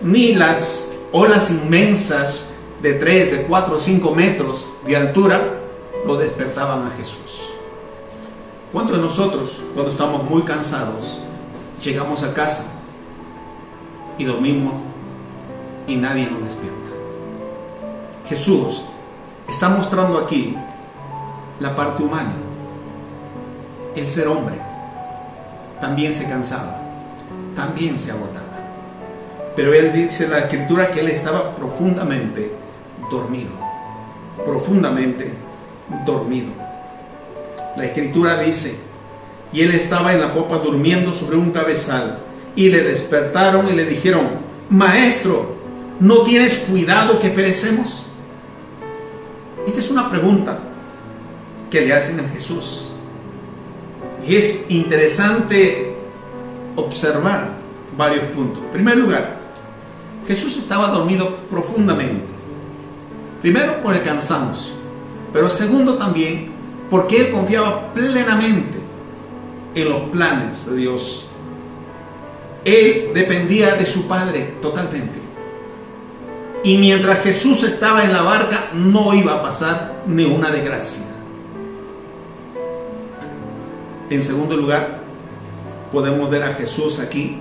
ni 0.00 0.34
las 0.34 0.92
olas 1.12 1.50
inmensas 1.50 2.54
de 2.82 2.94
3, 2.94 3.30
de 3.30 3.42
4 3.42 3.76
o 3.76 3.80
5 3.80 4.14
metros 4.14 4.72
de 4.86 4.96
altura 4.96 5.40
lo 6.06 6.16
despertaban 6.16 6.86
a 6.86 6.90
Jesús. 6.96 7.52
¿Cuántos 8.72 8.96
de 8.96 9.02
nosotros, 9.02 9.64
cuando 9.74 9.90
estamos 9.90 10.24
muy 10.24 10.42
cansados, 10.42 11.20
llegamos 11.82 12.22
a 12.22 12.34
casa 12.34 12.66
y 14.16 14.24
dormimos 14.24 14.74
y 15.86 15.96
nadie 15.96 16.30
nos 16.30 16.44
despierta? 16.44 16.76
Jesús 18.26 18.82
está 19.48 19.70
mostrando 19.70 20.18
aquí 20.18 20.56
la 21.60 21.74
parte 21.74 22.02
humana. 22.02 22.32
El 23.94 24.06
ser 24.08 24.28
hombre 24.28 24.56
también 25.80 26.12
se 26.12 26.28
cansaba, 26.28 26.80
también 27.56 27.98
se 27.98 28.10
agotaba. 28.10 28.46
Pero 29.56 29.74
él 29.74 29.92
dice 29.92 30.24
en 30.24 30.30
la 30.30 30.38
escritura 30.38 30.90
que 30.90 31.00
él 31.00 31.08
estaba 31.08 31.56
profundamente 31.56 32.52
dormido. 33.10 33.50
Profundamente 34.44 35.32
dormido. 36.06 36.50
La 37.76 37.84
escritura 37.84 38.38
dice, 38.38 38.78
y 39.52 39.62
él 39.62 39.72
estaba 39.72 40.12
en 40.12 40.20
la 40.20 40.32
popa 40.32 40.58
durmiendo 40.58 41.12
sobre 41.12 41.36
un 41.36 41.50
cabezal, 41.50 42.20
y 42.54 42.68
le 42.70 42.82
despertaron 42.82 43.68
y 43.68 43.72
le 43.72 43.84
dijeron, 43.84 44.26
Maestro, 44.70 45.56
¿no 46.00 46.22
tienes 46.22 46.66
cuidado 46.68 47.18
que 47.18 47.30
perecemos? 47.30 48.06
Esta 49.66 49.78
es 49.78 49.90
una 49.90 50.10
pregunta 50.10 50.58
que 51.70 51.80
le 51.80 51.92
hacen 51.92 52.20
a 52.20 52.28
Jesús. 52.28 52.92
Y 54.26 54.36
es 54.36 54.66
interesante 54.68 55.96
observar 56.76 57.50
varios 57.96 58.24
puntos. 58.26 58.62
En 58.64 58.70
primer 58.70 58.96
lugar, 58.96 59.38
Jesús 60.26 60.56
estaba 60.58 60.88
dormido 60.88 61.36
profundamente. 61.50 62.26
Primero 63.40 63.80
por 63.82 63.94
el 63.94 64.02
cansancio, 64.02 64.74
pero 65.32 65.48
segundo 65.48 65.94
también 65.94 66.50
porque 66.90 67.20
él 67.20 67.30
confiaba 67.30 67.92
plenamente 67.94 68.78
en 69.74 69.88
los 69.88 70.02
planes 70.10 70.66
de 70.66 70.76
Dios. 70.76 71.26
Él 72.64 73.10
dependía 73.14 73.74
de 73.74 73.86
su 73.86 74.08
Padre 74.08 74.54
totalmente. 74.60 75.18
Y 76.64 76.76
mientras 76.76 77.22
Jesús 77.22 77.62
estaba 77.62 78.04
en 78.04 78.12
la 78.12 78.22
barca, 78.22 78.70
no 78.74 79.14
iba 79.14 79.34
a 79.34 79.42
pasar 79.42 80.02
ni 80.06 80.24
una 80.24 80.50
desgracia. 80.50 81.07
En 84.10 84.22
segundo 84.22 84.56
lugar, 84.56 85.00
podemos 85.92 86.30
ver 86.30 86.42
a 86.42 86.54
Jesús 86.54 86.98
aquí 86.98 87.38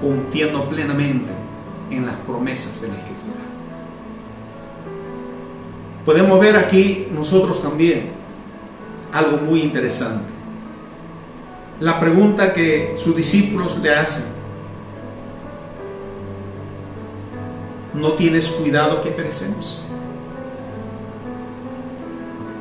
confiando 0.00 0.68
plenamente 0.68 1.30
en 1.90 2.06
las 2.06 2.16
promesas 2.16 2.80
de 2.80 2.88
la 2.88 2.94
Escritura. 2.94 3.22
Podemos 6.04 6.40
ver 6.40 6.56
aquí 6.56 7.08
nosotros 7.12 7.62
también 7.62 8.10
algo 9.12 9.38
muy 9.38 9.60
interesante. 9.60 10.30
La 11.80 11.98
pregunta 11.98 12.52
que 12.52 12.94
sus 12.96 13.16
discípulos 13.16 13.78
le 13.78 13.94
hacen. 13.94 14.26
¿No 17.94 18.12
tienes 18.12 18.50
cuidado 18.50 19.02
que 19.02 19.10
perecemos? 19.10 19.82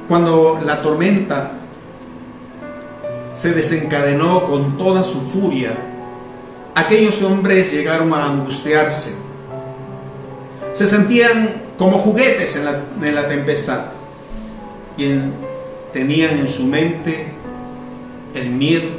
Cuando 0.08 0.60
la 0.66 0.82
tormenta 0.82 1.61
se 3.34 3.54
desencadenó 3.54 4.46
con 4.46 4.78
toda 4.78 5.04
su 5.04 5.22
furia, 5.22 5.74
aquellos 6.76 7.22
hombres 7.22 7.72
llegaron 7.72 8.14
a 8.14 8.26
angustiarse. 8.26 9.16
Se 10.74 10.88
sentían 10.88 11.62
como 11.78 12.00
juguetes 12.00 12.56
en 12.56 13.16
la, 13.16 13.28
tempestad 13.28 13.86
y 14.98 15.14
tenían 15.92 16.38
en 16.38 16.48
su 16.48 16.66
mente 16.66 17.34
el 18.34 18.50
miedo 18.50 18.90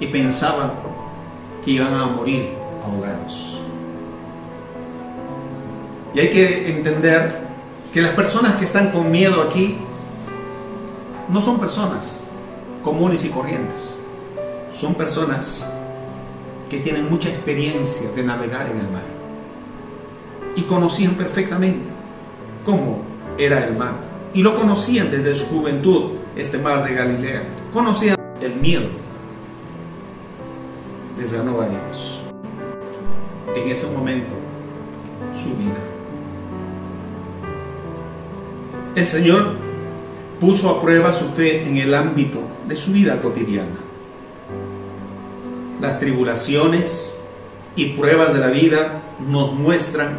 y 0.00 0.06
pensaban 0.06 0.72
que 1.64 1.72
iban 1.72 1.94
a 1.94 2.06
morir 2.06 2.50
ahogados. 2.84 3.62
Y 6.14 6.20
hay 6.20 6.30
que 6.30 6.70
entender 6.70 7.40
que 7.92 8.00
las 8.00 8.12
personas 8.12 8.56
que 8.56 8.64
están 8.64 8.90
con 8.90 9.10
miedo 9.10 9.42
aquí 9.42 9.76
no 11.28 11.40
son 11.40 11.58
personas 11.58 12.25
comunes 12.86 13.24
y 13.24 13.30
corrientes, 13.30 14.00
son 14.72 14.94
personas 14.94 15.66
que 16.70 16.78
tienen 16.78 17.10
mucha 17.10 17.28
experiencia 17.28 18.08
de 18.12 18.22
navegar 18.22 18.70
en 18.70 18.76
el 18.76 18.88
mar 18.92 19.02
y 20.54 20.62
conocían 20.62 21.14
perfectamente 21.14 21.90
cómo 22.64 23.00
era 23.38 23.66
el 23.66 23.74
mar 23.76 23.94
y 24.32 24.40
lo 24.40 24.56
conocían 24.56 25.10
desde 25.10 25.34
su 25.34 25.46
juventud, 25.46 26.12
este 26.36 26.58
mar 26.58 26.84
de 26.84 26.94
Galilea. 26.94 27.42
Conocían 27.72 28.16
el 28.40 28.54
miedo. 28.54 28.86
Les 31.18 31.32
ganó 31.32 31.60
a 31.62 31.66
ellos. 31.66 32.20
En 33.52 33.68
ese 33.68 33.88
momento, 33.88 34.34
su 35.32 35.48
vida. 35.56 35.80
El 38.94 39.08
Señor 39.08 39.56
puso 40.38 40.70
a 40.70 40.80
prueba 40.80 41.12
su 41.12 41.24
fe 41.30 41.66
en 41.66 41.78
el 41.78 41.92
ámbito 41.92 42.45
de 42.66 42.74
su 42.74 42.92
vida 42.92 43.20
cotidiana 43.20 43.86
las 45.80 45.98
tribulaciones 46.00 47.16
y 47.74 47.90
pruebas 47.90 48.32
de 48.32 48.40
la 48.40 48.48
vida 48.48 49.02
nos 49.28 49.52
muestran 49.52 50.18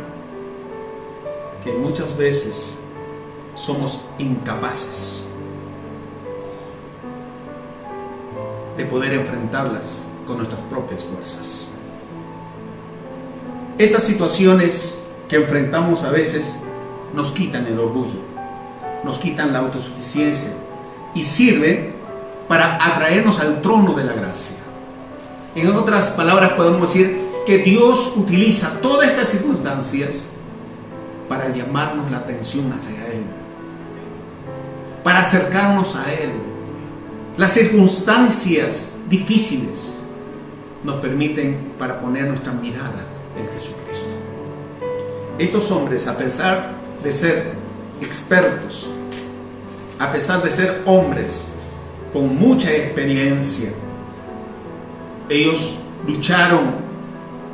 que 1.64 1.74
muchas 1.74 2.18
veces 2.18 2.78
somos 3.56 4.02
incapaces 4.20 5.28
de 8.78 8.86
poder 8.86 9.14
enfrentarlas 9.14 10.06
con 10.28 10.38
nuestras 10.38 10.62
propias 10.62 11.04
fuerzas. 11.04 11.70
Estas 13.80 14.04
situaciones 14.04 15.00
que 15.28 15.38
enfrentamos 15.38 16.04
a 16.04 16.12
veces 16.12 16.60
nos 17.16 17.32
quitan 17.32 17.66
el 17.66 17.80
orgullo, 17.80 18.20
nos 19.04 19.18
quitan 19.18 19.54
la 19.54 19.60
autosuficiencia 19.60 20.52
y 21.16 21.24
sirven 21.24 21.97
para 22.48 22.76
atraernos 22.76 23.40
al 23.40 23.62
trono 23.62 23.94
de 23.94 24.04
la 24.04 24.14
gracia. 24.14 24.58
En 25.56 25.70
otras 25.72 26.10
palabras 26.10 26.52
podemos 26.52 26.82
decir 26.82 27.28
que 27.46 27.60
Dios 27.60 28.14
utiliza 28.16 28.80
todas 28.82 29.08
estas 29.08 29.30
circunstancias 29.30 30.30
para 31.28 31.50
llamarnos 31.50 32.12
la 32.12 32.18
atención 32.18 32.72
hacia 32.72 32.96
Él, 33.08 33.24
para 35.04 35.20
acercarnos 35.20 35.96
a 35.96 36.14
Él. 36.14 36.32
Las 37.38 37.52
circunstancias 37.52 38.90
difíciles 39.10 39.96
nos 40.84 40.96
permiten 40.96 41.74
para 41.78 42.00
poner 42.00 42.28
nuestra 42.28 42.54
mirada 42.54 43.06
en 43.38 43.48
Jesucristo. 43.50 44.10
Estos 45.38 45.70
hombres, 45.72 46.08
a 46.08 46.18
pesar 46.18 46.72
de 47.04 47.14
ser 47.14 47.54
expertos, 48.02 48.90
a 50.00 50.12
pesar 50.12 50.42
de 50.44 50.52
ser 50.52 50.82
hombres 50.86 51.47
con 52.18 52.36
mucha 52.36 52.72
experiencia, 52.72 53.70
ellos 55.30 55.78
lucharon 56.08 56.72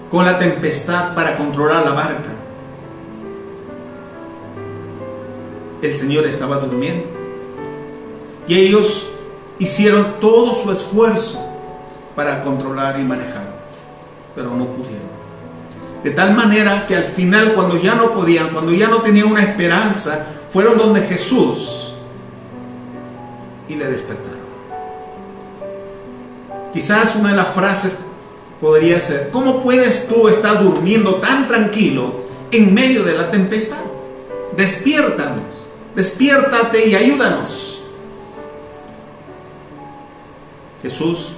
con 0.10 0.24
la 0.24 0.40
tempestad 0.40 1.14
para 1.16 1.36
controlar 1.36 1.84
la 1.84 1.92
barca. 1.92 2.30
El 5.82 5.94
Señor 5.94 6.26
estaba 6.28 6.60
durmiendo. 6.60 7.06
Y 8.48 8.56
ellos 8.56 9.10
hicieron 9.60 10.22
todo 10.22 10.54
su 10.54 10.72
esfuerzo 10.72 11.46
para 12.16 12.42
controlar 12.42 12.98
y 13.02 13.04
manejar, 13.04 13.44
pero 14.34 14.52
no 14.52 14.68
pudieron. 14.68 15.12
De 16.06 16.12
tal 16.12 16.36
manera 16.36 16.86
que 16.88 16.96
al 16.96 17.04
final, 17.04 17.52
cuando 17.54 17.78
ya 17.82 17.96
no 17.96 18.12
podían, 18.12 18.48
cuando 18.52 18.72
ya 18.72 18.88
no 18.88 19.02
tenían 19.02 19.28
una 19.28 19.44
esperanza, 19.44 20.26
fueron 20.54 20.78
donde 20.78 21.02
Jesús 21.02 21.96
y 23.68 23.76
le 23.76 23.88
despertaron. 23.88 24.33
Quizás 26.74 27.16
una 27.16 27.30
de 27.30 27.36
las 27.36 27.50
frases 27.50 27.96
podría 28.60 28.98
ser, 28.98 29.30
¿cómo 29.30 29.62
puedes 29.62 30.08
tú 30.08 30.28
estar 30.28 30.64
durmiendo 30.64 31.16
tan 31.16 31.48
tranquilo 31.48 32.24
en 32.50 32.74
medio 32.74 33.04
de 33.04 33.14
la 33.14 33.30
tempestad? 33.30 33.84
Despiértanos, 34.58 35.70
despiértate 35.96 36.88
y 36.88 36.96
ayúdanos. 36.96 37.84
Jesús 40.82 41.34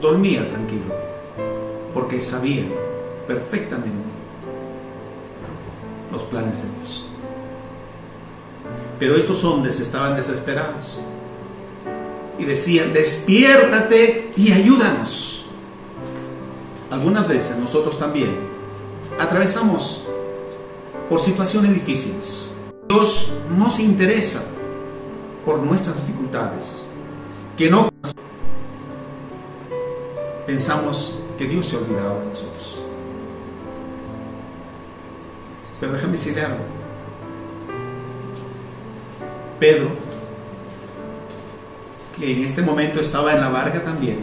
dormía 0.00 0.48
tranquilo 0.48 0.94
porque 1.92 2.20
sabía 2.20 2.64
perfectamente 3.26 4.08
los 6.12 6.22
planes 6.22 6.62
de 6.62 6.68
Dios. 6.78 7.06
Pero 8.98 9.16
estos 9.16 9.42
hombres 9.44 9.80
estaban 9.80 10.14
desesperados 10.14 11.00
y 12.40 12.46
decían, 12.46 12.94
despiértate 12.94 14.32
y 14.34 14.50
ayúdanos. 14.50 15.44
Algunas 16.90 17.28
veces 17.28 17.58
nosotros 17.58 17.98
también 17.98 18.34
atravesamos 19.18 20.04
por 21.10 21.20
situaciones 21.20 21.74
difíciles. 21.74 22.52
Dios 22.88 23.34
nos 23.56 23.78
interesa 23.78 24.42
por 25.44 25.62
nuestras 25.62 25.96
dificultades, 26.00 26.86
que 27.58 27.70
no 27.70 27.90
pensamos 30.46 31.20
que 31.36 31.44
Dios 31.46 31.66
se 31.66 31.76
ha 31.76 31.80
olvidado 31.80 32.20
de 32.20 32.26
nosotros. 32.26 32.82
Pero 35.78 35.92
déjame 35.92 36.12
decirle 36.12 36.42
algo. 36.42 36.64
Pedro, 39.58 39.90
que 42.20 42.32
en 42.32 42.44
este 42.44 42.62
momento 42.62 43.00
estaba 43.00 43.32
en 43.32 43.40
la 43.40 43.48
barca 43.48 43.82
también, 43.82 44.18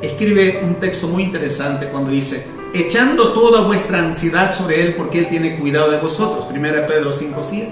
escribe 0.00 0.62
un 0.64 0.76
texto 0.76 1.08
muy 1.08 1.24
interesante 1.24 1.88
cuando 1.88 2.10
dice, 2.10 2.46
echando 2.72 3.32
toda 3.32 3.62
vuestra 3.62 3.98
ansiedad 3.98 4.54
sobre 4.54 4.80
Él 4.80 4.94
porque 4.94 5.18
Él 5.18 5.28
tiene 5.28 5.58
cuidado 5.58 5.90
de 5.90 5.98
vosotros. 5.98 6.46
1 6.48 6.60
Pedro 6.86 7.12
5.7. 7.12 7.68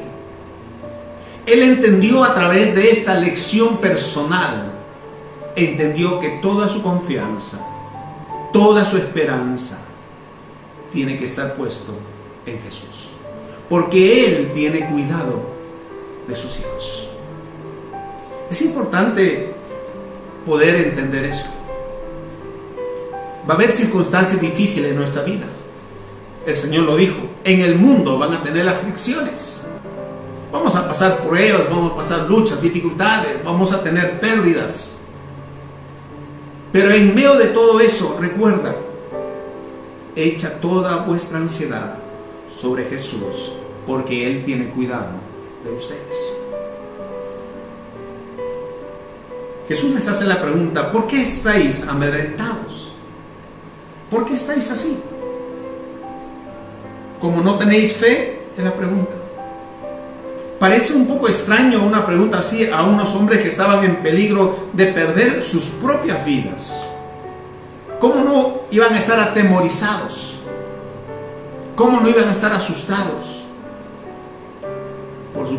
Él 1.46 1.62
entendió 1.62 2.22
a 2.24 2.34
través 2.34 2.74
de 2.74 2.90
esta 2.90 3.14
lección 3.14 3.78
personal, 3.78 4.72
entendió 5.56 6.20
que 6.20 6.28
toda 6.42 6.68
su 6.68 6.82
confianza 6.82 7.66
toda 8.52 8.84
su 8.84 8.96
esperanza 8.96 9.78
tiene 10.92 11.18
que 11.18 11.24
estar 11.24 11.54
puesto 11.54 11.94
en 12.46 12.60
Jesús. 12.60 13.10
Porque 13.68 14.26
Él 14.26 14.50
tiene 14.52 14.88
cuidado 14.88 15.42
de 16.26 16.34
sus 16.34 16.58
hijos. 16.58 17.08
Es 18.50 18.62
importante 18.62 19.54
poder 20.46 20.76
entender 20.76 21.24
eso. 21.24 21.46
Va 23.48 23.54
a 23.54 23.56
haber 23.56 23.70
circunstancias 23.70 24.40
difíciles 24.40 24.90
en 24.90 24.96
nuestra 24.96 25.22
vida. 25.22 25.46
El 26.46 26.56
Señor 26.56 26.84
lo 26.84 26.96
dijo. 26.96 27.16
En 27.44 27.60
el 27.60 27.76
mundo 27.76 28.18
van 28.18 28.32
a 28.32 28.42
tener 28.42 28.68
aflicciones. 28.68 29.62
Vamos 30.52 30.74
a 30.74 30.86
pasar 30.86 31.18
pruebas, 31.18 31.70
vamos 31.70 31.92
a 31.92 31.96
pasar 31.96 32.28
luchas, 32.28 32.60
dificultades, 32.60 33.42
vamos 33.44 33.72
a 33.72 33.82
tener 33.82 34.20
pérdidas. 34.20 34.98
Pero 36.72 36.90
en 36.92 37.14
medio 37.14 37.36
de 37.36 37.46
todo 37.46 37.80
eso, 37.80 38.16
recuerda, 38.20 38.74
echa 40.16 40.60
toda 40.60 41.04
vuestra 41.04 41.38
ansiedad 41.38 41.94
sobre 42.48 42.84
Jesús, 42.84 43.52
porque 43.86 44.26
Él 44.26 44.44
tiene 44.44 44.70
cuidado 44.70 45.12
de 45.64 45.72
ustedes. 45.72 46.36
Jesús 49.70 49.92
les 49.94 50.08
hace 50.08 50.24
la 50.24 50.42
pregunta, 50.42 50.90
¿por 50.90 51.06
qué 51.06 51.22
estáis 51.22 51.86
amedrentados? 51.86 52.92
¿Por 54.10 54.24
qué 54.24 54.34
estáis 54.34 54.68
así? 54.68 54.98
Como 57.20 57.40
no 57.40 57.56
tenéis 57.56 57.92
fe, 57.92 58.46
es 58.58 58.64
la 58.64 58.74
pregunta. 58.74 59.12
Parece 60.58 60.94
un 60.94 61.06
poco 61.06 61.28
extraño 61.28 61.84
una 61.84 62.04
pregunta 62.04 62.40
así 62.40 62.68
a 62.68 62.82
unos 62.82 63.14
hombres 63.14 63.42
que 63.42 63.48
estaban 63.48 63.84
en 63.84 64.02
peligro 64.02 64.70
de 64.72 64.86
perder 64.86 65.40
sus 65.40 65.66
propias 65.66 66.24
vidas. 66.24 66.88
¿Cómo 68.00 68.24
no 68.24 68.62
iban 68.72 68.92
a 68.92 68.98
estar 68.98 69.20
atemorizados? 69.20 70.40
¿Cómo 71.76 72.00
no 72.00 72.08
iban 72.08 72.26
a 72.26 72.32
estar 72.32 72.52
asustados? 72.52 73.44
Por 75.32 75.46
su, 75.46 75.58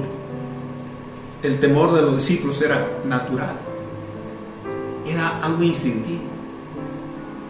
el 1.44 1.62
temor 1.62 1.94
de 1.94 2.02
los 2.02 2.16
discípulos 2.16 2.62
era 2.62 2.86
natural. 3.06 3.71
Era 5.06 5.40
algo 5.42 5.64
instintivo. 5.64 6.22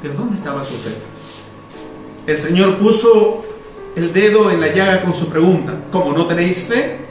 Pero 0.01 0.13
¿dónde 0.15 0.35
estaba 0.35 0.63
su 0.63 0.75
fe? 0.75 0.91
El 2.27 2.37
Señor 2.37 2.77
puso 2.77 3.43
el 3.95 4.13
dedo 4.13 4.49
en 4.51 4.61
la 4.61 4.73
llaga 4.73 5.01
con 5.01 5.13
su 5.13 5.29
pregunta. 5.29 5.73
¿Cómo 5.91 6.13
no 6.13 6.27
tenéis 6.27 6.63
fe? 6.63 7.01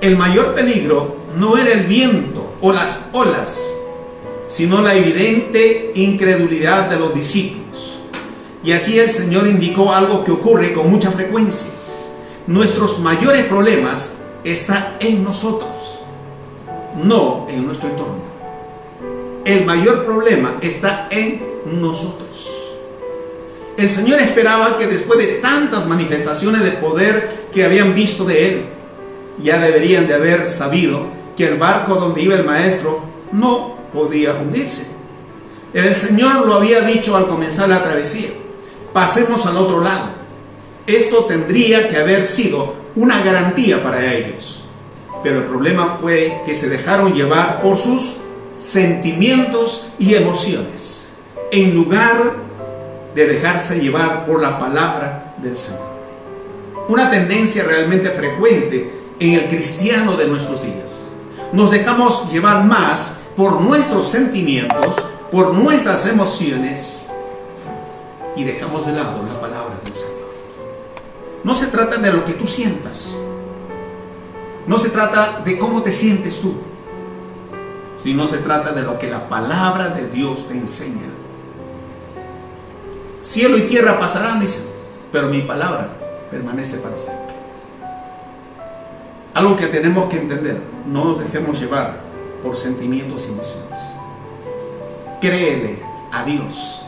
el 0.00 0.16
mayor 0.16 0.54
peligro 0.54 1.16
no 1.36 1.56
era 1.56 1.72
el 1.72 1.86
viento 1.86 2.54
o 2.60 2.72
las 2.72 3.06
olas, 3.12 3.58
sino 4.46 4.80
la 4.80 4.94
evidente 4.94 5.92
incredulidad 5.94 6.88
de 6.88 6.98
los 6.98 7.14
discípulos. 7.14 8.00
Y 8.62 8.72
así 8.72 8.98
el 8.98 9.10
Señor 9.10 9.46
indicó 9.46 9.92
algo 9.92 10.24
que 10.24 10.32
ocurre 10.32 10.72
con 10.72 10.90
mucha 10.90 11.10
frecuencia. 11.10 11.70
Nuestros 12.46 13.00
mayores 13.00 13.46
problemas 13.46 14.14
están 14.44 14.96
en 15.00 15.22
nosotros, 15.22 16.00
no 17.02 17.46
en 17.48 17.66
nuestro 17.66 17.90
entorno. 17.90 18.27
El 19.48 19.64
mayor 19.64 20.04
problema 20.04 20.58
está 20.60 21.08
en 21.10 21.42
nosotros. 21.80 22.50
El 23.78 23.88
Señor 23.88 24.20
esperaba 24.20 24.76
que 24.76 24.86
después 24.86 25.18
de 25.18 25.36
tantas 25.36 25.86
manifestaciones 25.86 26.62
de 26.62 26.72
poder 26.72 27.46
que 27.50 27.64
habían 27.64 27.94
visto 27.94 28.26
de 28.26 28.46
Él, 28.46 28.66
ya 29.42 29.58
deberían 29.58 30.06
de 30.06 30.12
haber 30.12 30.44
sabido 30.44 31.06
que 31.34 31.48
el 31.48 31.56
barco 31.56 31.94
donde 31.94 32.20
iba 32.20 32.34
el 32.34 32.44
maestro 32.44 33.00
no 33.32 33.78
podía 33.90 34.34
hundirse. 34.34 34.88
El 35.72 35.96
Señor 35.96 36.46
lo 36.46 36.52
había 36.52 36.82
dicho 36.82 37.16
al 37.16 37.26
comenzar 37.26 37.70
la 37.70 37.82
travesía. 37.82 38.28
Pasemos 38.92 39.46
al 39.46 39.56
otro 39.56 39.80
lado. 39.80 40.10
Esto 40.86 41.24
tendría 41.24 41.88
que 41.88 41.96
haber 41.96 42.26
sido 42.26 42.74
una 42.96 43.22
garantía 43.22 43.82
para 43.82 44.12
ellos. 44.12 44.64
Pero 45.22 45.38
el 45.38 45.44
problema 45.44 45.96
fue 45.98 46.42
que 46.44 46.52
se 46.52 46.68
dejaron 46.68 47.14
llevar 47.14 47.62
por 47.62 47.78
sus 47.78 48.27
sentimientos 48.58 49.88
y 49.98 50.14
emociones, 50.14 51.08
en 51.50 51.74
lugar 51.74 52.16
de 53.14 53.26
dejarse 53.26 53.80
llevar 53.80 54.26
por 54.26 54.42
la 54.42 54.58
palabra 54.58 55.34
del 55.38 55.56
Señor. 55.56 55.88
Una 56.88 57.10
tendencia 57.10 57.64
realmente 57.64 58.10
frecuente 58.10 58.92
en 59.18 59.34
el 59.34 59.48
cristiano 59.48 60.16
de 60.16 60.26
nuestros 60.26 60.62
días. 60.62 61.08
Nos 61.52 61.70
dejamos 61.70 62.30
llevar 62.30 62.64
más 62.64 63.20
por 63.36 63.60
nuestros 63.60 64.08
sentimientos 64.10 64.96
por 65.30 65.52
nuestras 65.54 66.06
emociones 66.06 67.06
y 68.36 68.44
dejamos 68.44 68.86
de 68.86 68.92
lado 68.92 69.22
la 69.22 69.40
palabra 69.40 69.74
del 69.84 69.94
Señor. 69.94 70.28
No 71.44 71.54
se 71.54 71.66
trata 71.66 71.98
de 71.98 72.12
lo 72.12 72.24
que 72.24 72.32
tú 72.32 72.46
sientas. 72.46 73.18
No 74.66 74.78
se 74.78 74.90
trata 74.90 75.42
de 75.44 75.58
cómo 75.58 75.82
te 75.82 75.92
sientes 75.92 76.40
tú. 76.40 76.54
Sino 77.98 78.26
se 78.26 78.38
trata 78.38 78.72
de 78.72 78.82
lo 78.82 78.98
que 78.98 79.10
la 79.10 79.28
palabra 79.28 79.88
de 79.88 80.08
Dios 80.08 80.48
te 80.48 80.54
enseña. 80.54 81.08
Cielo 83.22 83.58
y 83.58 83.62
tierra 83.62 83.98
pasarán, 83.98 84.40
dice, 84.40 84.60
pero 85.12 85.28
mi 85.28 85.42
palabra 85.42 85.88
permanece 86.30 86.78
para 86.78 86.96
siempre. 86.96 87.34
Algo 89.34 89.56
que 89.56 89.66
tenemos 89.66 90.08
que 90.08 90.18
entender, 90.18 90.60
no 90.86 91.04
nos 91.04 91.20
dejemos 91.20 91.60
llevar 91.60 92.00
por 92.42 92.56
sentimientos 92.56 93.26
y 93.26 93.32
emociones. 93.32 93.78
Créele 95.20 95.82
a 96.12 96.24
Dios, 96.24 96.82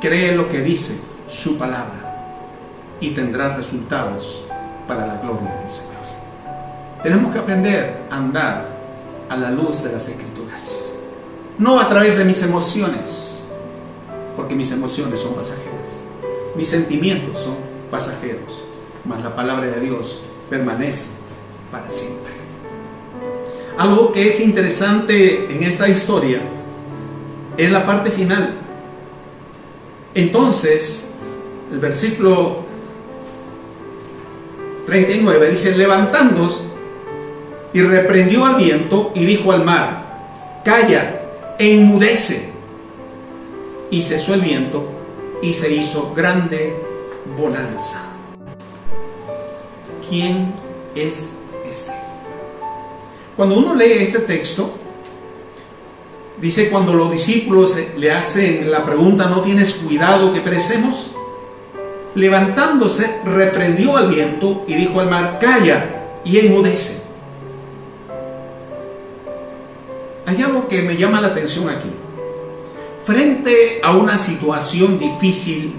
cree 0.00 0.34
lo 0.34 0.48
que 0.48 0.60
dice 0.60 0.98
su 1.26 1.58
palabra 1.58 2.08
y 3.00 3.10
tendrás 3.10 3.56
resultados 3.56 4.44
para 4.86 5.06
la 5.06 5.16
gloria 5.16 5.54
del 5.60 5.70
Señor. 5.70 5.98
Tenemos 7.02 7.32
que 7.32 7.38
aprender 7.38 7.96
a 8.10 8.16
andar 8.16 8.77
a 9.28 9.36
la 9.36 9.50
luz 9.50 9.82
de 9.82 9.92
las 9.92 10.08
escrituras, 10.08 10.88
no 11.58 11.78
a 11.80 11.88
través 11.88 12.16
de 12.16 12.24
mis 12.24 12.42
emociones, 12.42 13.40
porque 14.36 14.54
mis 14.54 14.70
emociones 14.72 15.20
son 15.20 15.34
pasajeras, 15.34 16.04
mis 16.56 16.68
sentimientos 16.68 17.38
son 17.38 17.56
pasajeros, 17.90 18.64
mas 19.04 19.22
la 19.22 19.34
palabra 19.34 19.66
de 19.66 19.80
Dios 19.80 20.20
permanece 20.48 21.10
para 21.70 21.90
siempre. 21.90 22.32
Algo 23.76 24.12
que 24.12 24.28
es 24.28 24.40
interesante 24.40 25.54
en 25.54 25.62
esta 25.62 25.88
historia 25.88 26.40
es 27.56 27.70
la 27.70 27.86
parte 27.86 28.10
final. 28.10 28.54
Entonces, 30.14 31.10
el 31.70 31.78
versículo 31.78 32.64
39 34.86 35.50
dice, 35.50 35.76
levantándose 35.76 36.67
y 37.72 37.82
reprendió 37.82 38.44
al 38.44 38.56
viento 38.56 39.12
y 39.14 39.24
dijo 39.24 39.52
al 39.52 39.64
mar, 39.64 40.60
calla, 40.64 41.22
e 41.58 41.74
enmudece. 41.74 42.50
Y 43.90 44.02
cesó 44.02 44.34
el 44.34 44.42
viento 44.42 44.84
y 45.42 45.54
se 45.54 45.72
hizo 45.72 46.12
grande 46.14 46.74
bonanza. 47.36 48.02
¿Quién 50.08 50.52
es 50.94 51.30
este? 51.68 51.92
Cuando 53.36 53.56
uno 53.56 53.74
lee 53.74 53.98
este 54.00 54.20
texto, 54.20 54.74
dice 56.40 56.70
cuando 56.70 56.94
los 56.94 57.10
discípulos 57.10 57.76
le 57.96 58.12
hacen 58.12 58.70
la 58.70 58.84
pregunta, 58.84 59.26
¿no 59.26 59.42
tienes 59.42 59.74
cuidado 59.74 60.32
que 60.32 60.40
perecemos? 60.40 61.12
Levantándose, 62.14 63.20
reprendió 63.24 63.96
al 63.96 64.08
viento 64.08 64.64
y 64.66 64.74
dijo 64.74 65.00
al 65.00 65.08
mar, 65.08 65.38
calla 65.40 66.20
y 66.24 66.38
enmudece. 66.38 67.07
Hay 70.28 70.42
algo 70.42 70.68
que 70.68 70.82
me 70.82 70.94
llama 70.94 71.22
la 71.22 71.28
atención 71.28 71.70
aquí. 71.70 71.88
Frente 73.02 73.80
a 73.82 73.92
una 73.92 74.18
situación 74.18 74.98
difícil 74.98 75.74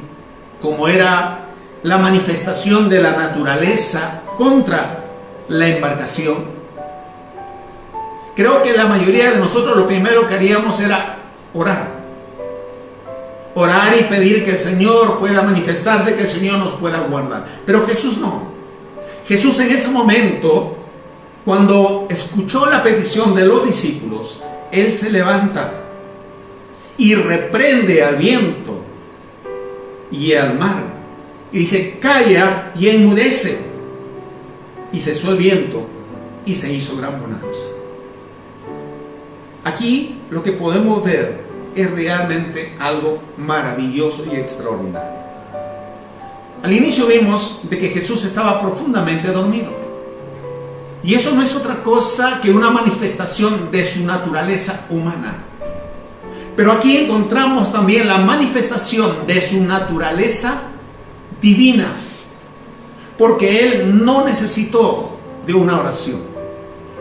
como 0.59 0.87
era 0.87 1.49
la 1.83 1.99
manifestación 1.99 2.89
de 2.89 2.99
la 2.99 3.11
naturaleza 3.11 4.23
contra 4.35 5.05
la 5.49 5.67
embarcación, 5.67 6.59
Creo 8.35 8.63
que 8.63 8.71
la 8.71 8.87
mayoría 8.87 9.31
de 9.31 9.37
nosotros 9.37 9.75
lo 9.75 9.85
primero 9.85 10.25
que 10.25 10.33
haríamos 10.33 10.79
era 10.79 11.17
orar. 11.53 11.89
Orar 13.53 13.97
y 13.99 14.03
pedir 14.05 14.45
que 14.45 14.51
el 14.51 14.59
Señor 14.59 15.19
pueda 15.19 15.41
manifestarse, 15.41 16.15
que 16.15 16.21
el 16.21 16.29
Señor 16.29 16.59
nos 16.59 16.75
pueda 16.75 16.99
guardar. 16.99 17.45
Pero 17.65 17.85
Jesús 17.85 18.17
no. 18.17 18.43
Jesús 19.27 19.59
en 19.59 19.71
ese 19.71 19.89
momento, 19.89 20.77
cuando 21.49 22.05
escuchó 22.11 22.67
la 22.67 22.83
petición 22.83 23.33
de 23.33 23.43
los 23.43 23.65
discípulos, 23.65 24.39
Él 24.71 24.93
se 24.93 25.09
levanta 25.09 25.73
y 26.95 27.15
reprende 27.15 28.03
al 28.03 28.17
viento 28.17 28.79
y 30.11 30.33
al 30.33 30.59
mar. 30.59 30.83
Y 31.51 31.57
dice, 31.57 31.97
calla 31.99 32.71
y 32.75 32.89
enmudece. 32.89 33.57
Y 34.93 34.99
cesó 34.99 35.31
el 35.31 35.37
viento 35.37 35.87
y 36.45 36.53
se 36.53 36.71
hizo 36.71 36.97
gran 36.97 37.19
bonanza. 37.19 37.65
Aquí 39.63 40.19
lo 40.29 40.43
que 40.43 40.51
podemos 40.51 41.03
ver 41.03 41.45
es 41.75 41.89
realmente 41.89 42.75
algo 42.79 43.23
maravilloso 43.37 44.23
y 44.31 44.35
extraordinario. 44.35 45.17
Al 46.61 46.71
inicio 46.71 47.07
vimos 47.07 47.61
de 47.63 47.79
que 47.79 47.89
Jesús 47.89 48.23
estaba 48.23 48.61
profundamente 48.61 49.31
dormido. 49.31 49.78
Y 51.03 51.13
eso 51.13 51.31
no 51.31 51.41
es 51.41 51.55
otra 51.55 51.81
cosa 51.81 52.39
que 52.41 52.51
una 52.51 52.69
manifestación 52.69 53.71
de 53.71 53.85
su 53.85 54.05
naturaleza 54.05 54.85
humana. 54.89 55.45
Pero 56.55 56.73
aquí 56.73 56.97
encontramos 56.97 57.71
también 57.71 58.07
la 58.07 58.17
manifestación 58.17 59.25
de 59.25 59.39
su 59.39 59.63
naturaleza 59.63 60.61
divina. 61.41 61.87
Porque 63.17 63.65
Él 63.65 64.05
no 64.05 64.25
necesitó 64.25 65.17
de 65.47 65.53
una 65.53 65.79
oración. 65.79 66.21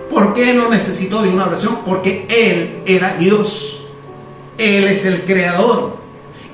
¿Por 0.09 0.33
qué 0.33 0.55
no 0.55 0.69
necesitó 0.69 1.23
de 1.23 1.29
una 1.29 1.47
oración? 1.47 1.81
Porque 1.85 2.25
Él 2.29 2.83
era 2.87 3.15
Dios. 3.15 3.83
Él 4.59 4.85
es 4.85 5.05
el 5.05 5.25
creador. 5.25 5.97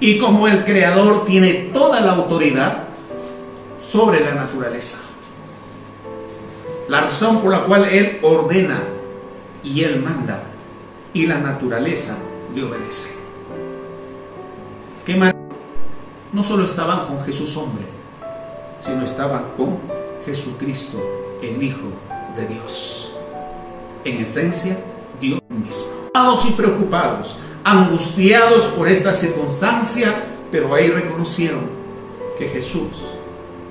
Y 0.00 0.18
como 0.18 0.48
el 0.48 0.64
creador 0.64 1.24
tiene 1.24 1.52
toda 1.74 2.00
la 2.00 2.12
autoridad 2.12 2.84
sobre 3.86 4.20
la 4.20 4.34
naturaleza. 4.34 5.03
La 6.88 7.00
razón 7.00 7.40
por 7.40 7.50
la 7.50 7.64
cual 7.64 7.84
Él 7.86 8.18
ordena 8.22 8.80
y 9.62 9.82
Él 9.82 10.02
manda 10.02 10.42
y 11.12 11.26
la 11.26 11.38
naturaleza 11.38 12.18
le 12.54 12.64
obedece. 12.64 13.10
¿Qué 15.06 15.16
más? 15.16 15.34
No 16.32 16.42
solo 16.42 16.64
estaban 16.64 17.06
con 17.06 17.24
Jesús 17.24 17.56
hombre, 17.56 17.84
sino 18.80 19.04
estaban 19.04 19.44
con 19.56 19.78
Jesucristo, 20.24 21.02
el 21.42 21.62
Hijo 21.62 21.88
de 22.36 22.46
Dios 22.46 23.04
en 24.04 24.18
esencia 24.18 24.78
Dios 25.20 25.40
mismo. 25.48 25.94
Y 26.46 26.52
preocupados, 26.52 27.36
angustiados 27.64 28.64
por 28.68 28.88
esta 28.88 29.12
circunstancia, 29.12 30.14
pero 30.50 30.74
ahí 30.74 30.88
reconocieron 30.88 31.62
que 32.38 32.48
Jesús 32.48 32.90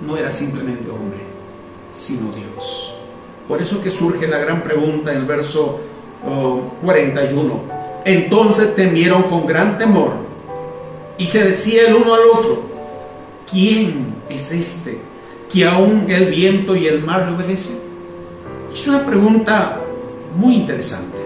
no 0.02 0.17
era 0.17 0.32
simplemente 0.32 0.89
hombre, 0.89 1.19
sino 1.91 2.32
Dios. 2.32 2.92
Por 3.47 3.62
eso 3.62 3.82
que 3.82 3.91
surge 3.91 4.27
la 4.27 4.38
gran 4.38 4.63
pregunta 4.63 5.12
en 5.12 5.19
el 5.19 5.25
verso 5.25 5.79
41. 6.82 7.62
Entonces 8.06 8.75
temieron 8.75 9.23
con 9.23 9.45
gran 9.45 9.77
temor 9.77 10.13
y 11.17 11.27
se 11.27 11.43
decía 11.43 11.88
el 11.88 11.95
uno 11.95 12.13
al 12.13 12.21
otro, 12.34 12.63
¿quién 13.49 14.15
es 14.29 14.51
este 14.51 14.99
que 15.51 15.65
aún 15.65 16.06
el 16.10 16.25
viento 16.25 16.75
y 16.75 16.88
el 16.88 17.03
mar 17.03 17.27
le 17.27 17.36
obedecen? 17.36 17.79
Es 18.73 18.88
una 18.88 19.06
pregunta 19.06 19.82
muy 20.36 20.56
interesante. 20.56 21.17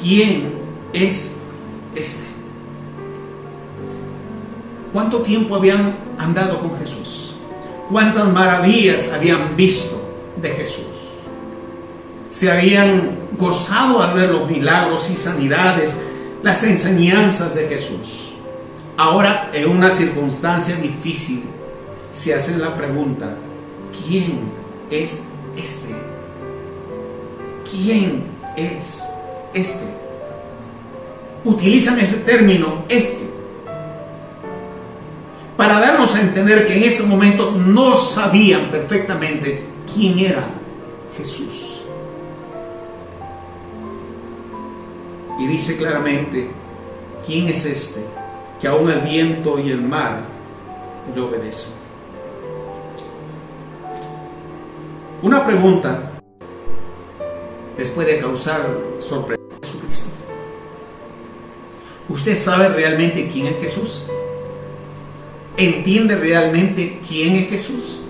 ¿Quién 0.00 0.54
es 0.92 1.36
este? 1.94 2.28
¿Cuánto 4.92 5.18
tiempo 5.18 5.54
habían 5.54 5.94
andado 6.18 6.58
con 6.58 6.76
Jesús? 6.78 7.36
¿Cuántas 7.90 8.32
maravillas 8.32 9.10
habían 9.12 9.56
visto 9.56 9.99
de 10.40 10.50
Jesús? 10.50 10.84
Se 12.30 12.50
habían 12.50 13.18
gozado 13.36 14.02
al 14.02 14.14
ver 14.14 14.30
los 14.30 14.48
milagros 14.48 15.10
y 15.10 15.16
sanidades, 15.16 15.94
las 16.42 16.62
enseñanzas 16.64 17.54
de 17.54 17.68
Jesús. 17.68 18.32
Ahora, 18.96 19.50
en 19.52 19.68
una 19.68 19.90
circunstancia 19.90 20.76
difícil, 20.76 21.44
se 22.10 22.34
hacen 22.34 22.60
la 22.60 22.76
pregunta, 22.76 23.36
¿quién 24.06 24.40
es 24.90 25.22
este? 25.56 25.94
¿quién 27.70 28.24
es 28.56 29.02
este? 29.54 29.84
Utilizan 31.44 31.98
ese 31.98 32.16
término, 32.16 32.84
este, 32.88 33.30
para 35.56 35.78
darnos 35.78 36.14
a 36.14 36.20
entender 36.20 36.66
que 36.66 36.76
en 36.76 36.84
ese 36.84 37.04
momento 37.04 37.52
no 37.52 37.96
sabían 37.96 38.70
perfectamente 38.70 39.64
quién 39.94 40.18
era 40.18 40.44
Jesús. 41.16 41.82
Y 45.38 45.46
dice 45.46 45.76
claramente, 45.76 46.50
¿quién 47.26 47.48
es 47.48 47.64
este 47.64 48.04
que 48.60 48.68
aún 48.68 48.90
el 48.90 49.00
viento 49.00 49.58
y 49.58 49.70
el 49.70 49.80
mar 49.80 50.20
le 51.14 51.20
obedecen? 51.20 51.72
Una 55.22 55.44
pregunta 55.46 56.12
les 57.76 57.88
puede 57.88 58.18
causar 58.18 58.60
sorpresa 59.00 59.40
Jesucristo. 59.62 60.10
¿Usted 62.08 62.36
sabe 62.36 62.68
realmente 62.68 63.28
quién 63.32 63.46
es 63.46 63.58
Jesús? 63.60 64.04
¿Entiende 65.56 66.16
realmente 66.16 67.00
quién 67.06 67.36
es 67.36 67.48
Jesús? 67.48 68.02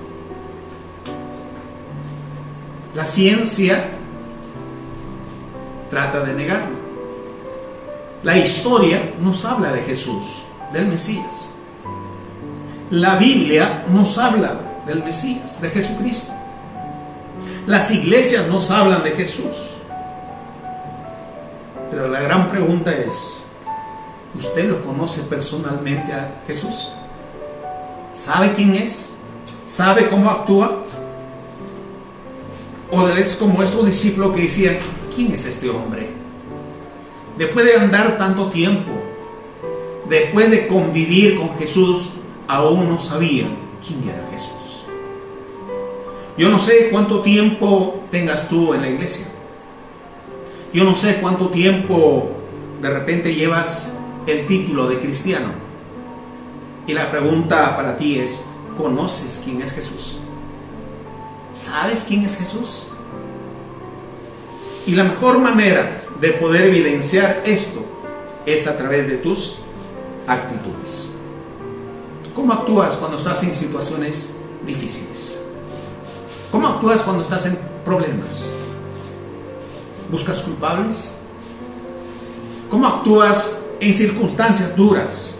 La 3.01 3.07
ciencia 3.07 3.83
trata 5.89 6.21
de 6.21 6.35
negarlo. 6.35 6.77
La 8.23 8.37
historia 8.37 9.15
nos 9.23 9.47
habla 9.47 9.73
de 9.73 9.81
Jesús, 9.81 10.45
del 10.71 10.87
Mesías. 10.87 11.49
La 12.91 13.17
Biblia 13.17 13.87
nos 13.89 14.19
habla 14.19 14.61
del 14.87 15.03
Mesías, 15.03 15.63
de 15.63 15.71
Jesucristo. 15.71 16.35
Las 17.67 17.91
iglesias 17.91 18.49
nos 18.49 18.71
hablan 18.71 19.03
de 19.03 19.13
Jesús. 19.13 19.57
Pero 21.91 22.07
la 22.07 22.21
gran 22.21 22.51
pregunta 22.51 22.93
es, 22.93 23.45
¿usted 24.37 24.69
lo 24.69 24.85
conoce 24.85 25.23
personalmente 25.23 26.13
a 26.13 26.35
Jesús? 26.47 26.93
¿Sabe 28.13 28.53
quién 28.53 28.75
es? 28.75 29.15
¿Sabe 29.65 30.07
cómo 30.11 30.29
actúa? 30.29 30.85
¿O 32.92 33.09
es 33.09 33.37
como 33.37 33.62
estos 33.62 33.87
discípulos 33.87 34.35
que 34.35 34.42
decían, 34.42 34.76
¿quién 35.14 35.33
es 35.33 35.46
este 35.46 35.70
hombre? 35.70 36.09
Después 37.38 37.64
de 37.64 37.76
andar 37.76 38.18
tanto 38.18 38.50
tiempo, 38.50 38.90
después 40.09 40.50
de 40.50 40.66
convivir 40.66 41.37
con 41.37 41.57
Jesús, 41.57 42.14
aún 42.48 42.88
no 42.88 42.98
sabían 42.98 43.57
quién 43.87 44.03
era 44.09 44.29
Jesús. 44.33 44.85
Yo 46.37 46.48
no 46.48 46.59
sé 46.59 46.88
cuánto 46.90 47.20
tiempo 47.20 48.03
tengas 48.11 48.48
tú 48.48 48.74
en 48.74 48.83
la 48.83 48.88
iglesia. 48.88 49.26
Yo 50.72 50.85
no 50.85 50.96
sé 50.96 51.18
cuánto 51.20 51.48
tiempo 51.48 52.31
de 52.83 52.90
repente 52.90 53.35
llevas 53.35 53.98
el 54.26 54.46
título 54.46 54.88
de 54.88 54.98
cristiano. 54.98 55.48
Y 56.87 56.94
la 56.94 57.11
pregunta 57.11 57.76
para 57.76 57.96
ti 57.96 58.18
es, 58.18 58.44
¿conoces 58.76 59.42
quién 59.44 59.62
es 59.62 59.72
Jesús? 59.72 60.18
¿Sabes 61.53 62.05
quién 62.07 62.25
es 62.25 62.37
Jesús? 62.37 62.89
Y 64.87 64.95
la 64.95 65.05
mejor 65.05 65.39
manera 65.39 66.03
de 66.21 66.31
poder 66.33 66.63
evidenciar 66.63 67.43
esto 67.45 67.85
es 68.47 68.67
a 68.67 68.77
través 68.77 69.09
de 69.09 69.17
tus 69.17 69.57
actitudes. 70.27 71.13
¿Cómo 72.35 72.53
actúas 72.53 72.95
cuando 72.95 73.17
estás 73.17 73.43
en 73.43 73.53
situaciones 73.53 74.31
difíciles? 74.65 75.41
¿Cómo 76.53 76.69
actúas 76.69 77.03
cuando 77.03 77.23
estás 77.23 77.47
en 77.47 77.59
problemas? 77.85 78.53
¿Buscas 80.11 80.43
culpables? 80.43 81.17
¿Cómo 82.71 82.87
actúas 82.87 83.61
en 83.81 83.93
circunstancias 83.93 84.77
duras? 84.77 85.39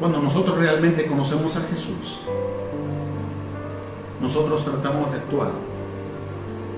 Cuando 0.00 0.18
nosotros 0.20 0.56
realmente 0.56 1.06
conocemos 1.06 1.54
a 1.56 1.60
Jesús, 1.60 2.22
nosotros 4.20 4.64
tratamos 4.64 5.12
de 5.12 5.18
actuar 5.18 5.50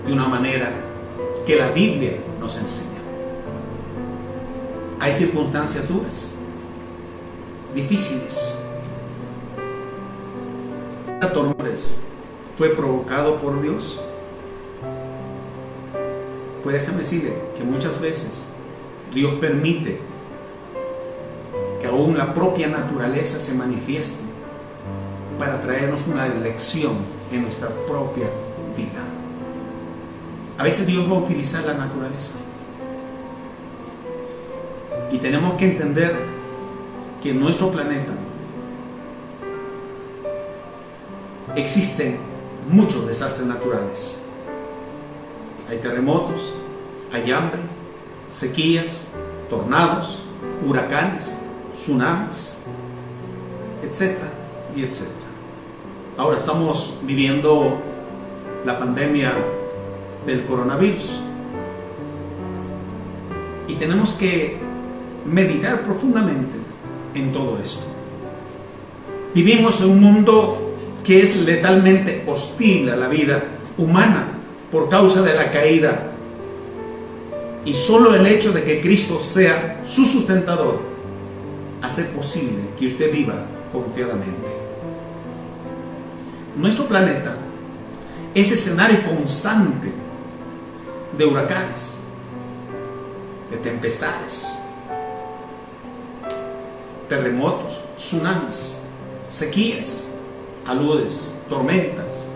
de 0.05 0.13
una 0.13 0.27
manera 0.27 0.73
que 1.47 1.55
la 1.55 1.71
Biblia 1.71 2.17
nos 2.41 2.57
enseña. 2.57 2.91
Hay 4.99 5.13
circunstancias 5.13 5.89
duras, 5.89 6.33
difíciles. 7.75 8.59
Torres 11.33 11.95
fue 12.59 12.71
provocado 12.71 13.37
por 13.37 13.63
Dios. 13.63 14.01
Pues 16.63 16.81
déjame 16.81 16.99
decirle 16.99 17.35
que 17.57 17.65
muchas 17.65 18.01
veces 18.01 18.47
Dios 19.15 19.35
permite 19.41 19.99
aún 21.93 22.17
la 22.17 22.35
propia 22.35 22.69
naturaleza 22.69 23.39
se 23.39 23.55
manifieste 23.55 24.21
para 25.39 25.61
traernos 25.61 26.07
una 26.07 26.27
lección 26.29 26.93
en 27.31 27.43
nuestra 27.43 27.69
propia 27.69 28.27
vida. 28.77 29.03
A 30.59 30.65
veces 30.65 30.87
Dios 30.87 31.11
va 31.11 31.17
a 31.17 31.21
utilizar 31.21 31.65
la 31.65 31.75
naturaleza. 31.75 32.33
Y 35.11 35.19
tenemos 35.19 35.55
que 35.55 35.67
entender 35.67 36.17
que 37.23 37.31
en 37.31 37.41
nuestro 37.41 37.71
planeta 37.71 38.13
existen 41.57 42.19
muchos 42.71 43.07
desastres 43.07 43.47
naturales. 43.47 44.19
Hay 45.69 45.79
terremotos, 45.79 46.55
hay 47.13 47.31
hambre, 47.31 47.61
sequías, 48.31 49.09
tornados, 49.51 50.23
huracanes, 50.67 51.37
tsunamis, 51.83 52.55
etcétera 53.83 54.29
y 54.77 54.83
etcétera. 54.83 55.27
Ahora 56.17 56.37
estamos 56.37 56.99
viviendo 57.03 57.79
la 58.65 58.79
pandemia 58.79 59.33
del 60.25 60.45
coronavirus 60.45 61.21
y 63.67 63.75
tenemos 63.75 64.15
que 64.15 64.57
meditar 65.27 65.83
profundamente 65.83 66.57
en 67.15 67.33
todo 67.33 67.59
esto. 67.63 67.87
Vivimos 69.35 69.81
en 69.81 69.91
un 69.91 70.01
mundo 70.01 70.75
que 71.03 71.23
es 71.23 71.37
letalmente 71.37 72.23
hostil 72.27 72.91
a 72.91 72.97
la 72.97 73.09
vida 73.09 73.43
humana 73.77 74.29
por 74.71 74.89
causa 74.89 75.23
de 75.23 75.35
la 75.35 75.51
caída. 75.51 76.13
Y 77.65 77.75
solo 77.75 78.15
el 78.15 78.27
hecho 78.27 78.53
de 78.53 78.63
que 78.63 78.81
Cristo 78.81 79.19
sea 79.19 79.81
su 79.85 80.05
sustentador 80.05 80.92
hace 81.83 82.05
posible 82.05 82.63
que 82.79 82.87
usted 82.87 83.13
viva 83.13 83.45
confiadamente. 83.73 84.49
Nuestro 86.57 86.87
planeta 86.87 87.37
es 88.35 88.53
escenario 88.53 89.03
constante 89.05 89.93
de 91.19 91.25
huracanes, 91.27 91.95
de 93.51 93.57
tempestades, 93.59 94.55
terremotos, 97.09 97.81
tsunamis, 97.97 98.79
sequías, 99.29 100.09
aludes, 100.67 101.29
tormentas, 101.49 102.29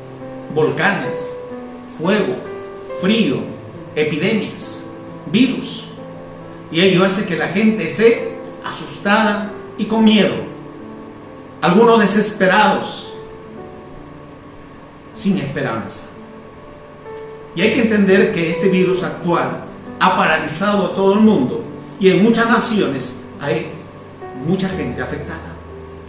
volcanes, 0.54 1.16
fuego, 1.98 2.34
frío, 3.00 3.40
epidemias, 3.94 4.82
virus. 5.30 5.88
Y 6.70 6.80
ello 6.80 7.04
hace 7.04 7.26
que 7.26 7.36
la 7.36 7.48
gente 7.48 7.86
esté 7.86 8.35
asustada 8.70 9.52
y 9.78 9.86
con 9.86 10.04
miedo. 10.04 10.34
Algunos 11.60 12.00
desesperados, 12.00 13.14
sin 15.14 15.38
esperanza. 15.38 16.04
Y 17.54 17.62
hay 17.62 17.72
que 17.72 17.82
entender 17.82 18.32
que 18.32 18.50
este 18.50 18.68
virus 18.68 19.02
actual 19.02 19.64
ha 19.98 20.16
paralizado 20.16 20.86
a 20.86 20.94
todo 20.94 21.14
el 21.14 21.20
mundo 21.20 21.64
y 21.98 22.10
en 22.10 22.22
muchas 22.22 22.48
naciones 22.48 23.16
hay 23.40 23.68
mucha 24.46 24.68
gente 24.68 25.00
afectada 25.00 25.56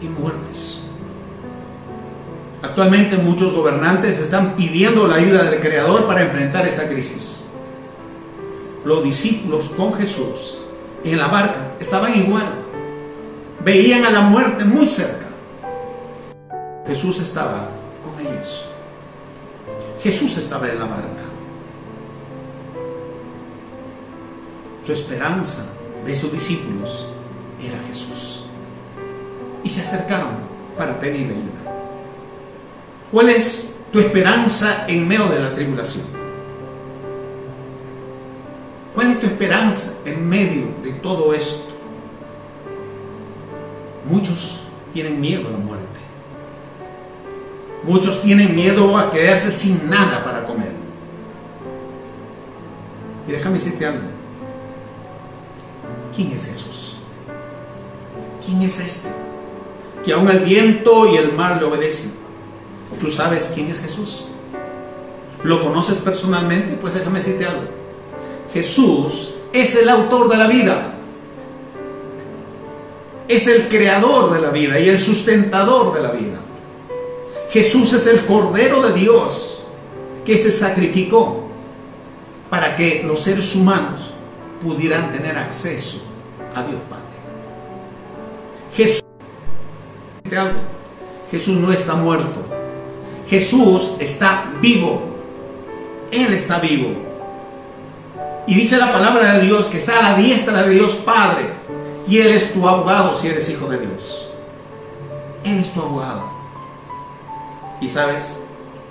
y 0.02 0.08
muertes. 0.08 0.84
Actualmente 2.62 3.18
muchos 3.18 3.54
gobernantes 3.54 4.20
están 4.20 4.56
pidiendo 4.56 5.08
la 5.08 5.16
ayuda 5.16 5.44
del 5.44 5.60
Creador 5.60 6.06
para 6.06 6.24
enfrentar 6.24 6.68
esta 6.68 6.90
crisis. 6.90 7.38
Los 8.84 9.04
discípulos 9.04 9.72
con 9.76 9.94
Jesús 9.94 10.60
en 11.04 11.18
la 11.18 11.28
barca 11.28 11.74
estaban 11.80 12.18
igual. 12.18 12.46
Veían 13.64 14.06
a 14.06 14.10
la 14.10 14.22
muerte 14.22 14.66
muy 14.66 14.88
cerca. 14.90 15.26
Jesús 16.86 17.20
estaba 17.20 17.70
con 18.04 18.26
ellos. 18.26 18.70
Jesús 20.02 20.38
estaba 20.38 20.70
en 20.70 20.80
la 20.80 20.86
barca. 20.86 21.24
Su 24.86 24.94
esperanza 24.94 25.66
de 26.06 26.16
sus 26.16 26.32
discípulos 26.32 27.08
era 27.62 27.78
Jesús. 27.88 28.46
Y 29.64 29.70
se 29.70 29.82
acercaron 29.82 30.38
para 30.78 30.98
pedirle 31.00 31.34
ayuda. 31.34 31.74
¿Cuál 33.12 33.30
es 33.30 33.76
tu 33.92 34.00
esperanza 34.00 34.86
en 34.88 35.08
medio 35.08 35.28
de 35.28 35.40
la 35.40 35.54
tribulación? 35.54 36.17
Esperanza 39.28 39.94
en 40.06 40.28
medio 40.28 40.68
de 40.84 40.92
todo 40.92 41.34
esto? 41.34 41.68
Muchos 44.10 44.64
tienen 44.94 45.20
miedo 45.20 45.48
a 45.48 45.52
la 45.52 45.58
muerte. 45.58 45.86
Muchos 47.84 48.22
tienen 48.22 48.56
miedo 48.56 48.98
a 48.98 49.12
quedarse 49.12 49.52
sin 49.52 49.90
nada 49.90 50.24
para 50.24 50.46
comer. 50.46 50.72
Y 53.28 53.32
déjame 53.32 53.56
decirte 53.56 53.86
algo. 53.86 54.08
¿Quién 56.16 56.32
es 56.32 56.46
Jesús? 56.46 56.98
¿Quién 58.46 58.62
es 58.62 58.80
este? 58.80 59.10
Que 60.04 60.14
aún 60.14 60.30
el 60.30 60.40
viento 60.40 61.08
y 61.08 61.18
el 61.18 61.34
mar 61.34 61.58
le 61.58 61.66
obedecen. 61.66 62.14
¿Tú 63.00 63.10
sabes 63.10 63.52
quién 63.54 63.70
es 63.70 63.82
Jesús? 63.82 64.26
¿Lo 65.44 65.64
conoces 65.64 66.00
personalmente? 66.00 66.78
Pues 66.78 66.96
déjame 66.96 67.20
decirte 67.20 67.46
algo. 67.46 67.77
Jesús 68.54 69.36
es 69.54 69.76
el 69.76 69.90
autor 69.90 70.30
de 70.30 70.38
la 70.38 70.48
vida. 70.48 70.94
Es 73.28 73.48
el 73.48 73.68
creador 73.68 74.34
de 74.34 74.40
la 74.40 74.50
vida 74.50 74.80
y 74.80 74.88
el 74.88 75.00
sustentador 75.00 75.94
de 75.94 76.02
la 76.02 76.12
vida. 76.12 76.40
Jesús 77.50 77.94
es 77.94 78.08
el 78.08 78.26
Cordero 78.26 78.82
de 78.82 78.94
Dios 78.94 79.64
que 80.26 80.38
se 80.38 80.52
sacrificó 80.52 81.48
para 82.50 82.76
que 82.76 83.04
los 83.06 83.24
seres 83.24 83.56
humanos 83.56 84.12
pudieran 84.64 85.12
tener 85.12 85.38
acceso 85.38 86.02
a 86.56 86.64
Dios 86.64 86.82
Padre. 86.90 87.04
Jesús, 88.76 89.04
Jesús 91.32 91.58
no 91.58 91.72
está 91.72 91.96
muerto. 91.96 92.46
Jesús 93.30 93.96
está 94.00 94.54
vivo. 94.62 95.02
Él 96.12 96.34
está 96.34 96.60
vivo. 96.60 97.07
Y 98.48 98.56
dice 98.56 98.78
la 98.78 98.94
palabra 98.94 99.34
de 99.34 99.46
Dios 99.46 99.68
que 99.68 99.78
está 99.78 100.00
a 100.00 100.12
la 100.12 100.18
diestra 100.18 100.64
de 100.64 100.74
Dios 100.74 100.94
Padre. 101.06 101.50
Y 102.08 102.20
Él 102.20 102.32
es 102.32 102.54
tu 102.54 102.68
abogado 102.68 103.14
si 103.14 103.28
eres 103.28 103.50
hijo 103.50 103.68
de 103.68 103.80
Dios. 103.80 104.30
Él 105.44 105.60
es 105.60 105.74
tu 105.74 105.82
abogado. 105.82 106.30
Y 107.82 107.90
sabes, 107.90 108.40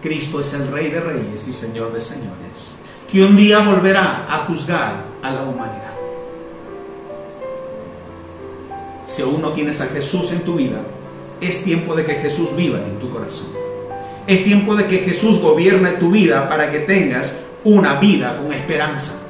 Cristo 0.03 0.41
es 0.41 0.53
el 0.53 0.71
Rey 0.71 0.91
de 0.91 1.01
Reyes 1.01 1.49
y 1.49 1.53
Señor 1.55 1.93
de 1.93 2.03
Señores, 2.03 2.77
que 3.11 3.25
un 3.25 3.35
día 3.35 3.61
volverá 3.61 4.27
a 4.29 4.45
juzgar 4.47 5.05
a 5.23 5.31
la 5.31 5.43
humanidad. 5.43 5.95
Si 9.07 9.23
aún 9.23 9.41
no 9.41 9.53
tienes 9.53 9.81
a 9.81 9.87
Jesús 9.87 10.33
en 10.33 10.41
tu 10.41 10.57
vida, 10.57 10.83
es 11.41 11.65
tiempo 11.65 11.95
de 11.95 12.05
que 12.05 12.15
Jesús 12.15 12.55
viva 12.55 12.79
en 12.79 12.99
tu 12.99 13.11
corazón. 13.11 13.49
Es 14.27 14.45
tiempo 14.45 14.77
de 14.77 14.87
que 14.87 14.99
Jesús 14.99 15.41
gobierne 15.41 15.93
tu 15.93 16.11
vida 16.11 16.49
para 16.49 16.71
que 16.71 16.81
tengas 16.81 17.39
una 17.65 17.95
vida 17.99 18.37
con 18.37 18.53
esperanza. 18.53 19.23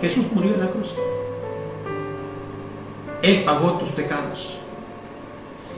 Jesús 0.00 0.26
murió 0.32 0.54
en 0.54 0.60
la 0.60 0.70
cruz. 0.70 0.94
Él 3.22 3.44
pagó 3.44 3.72
tus 3.72 3.90
pecados. 3.90 4.58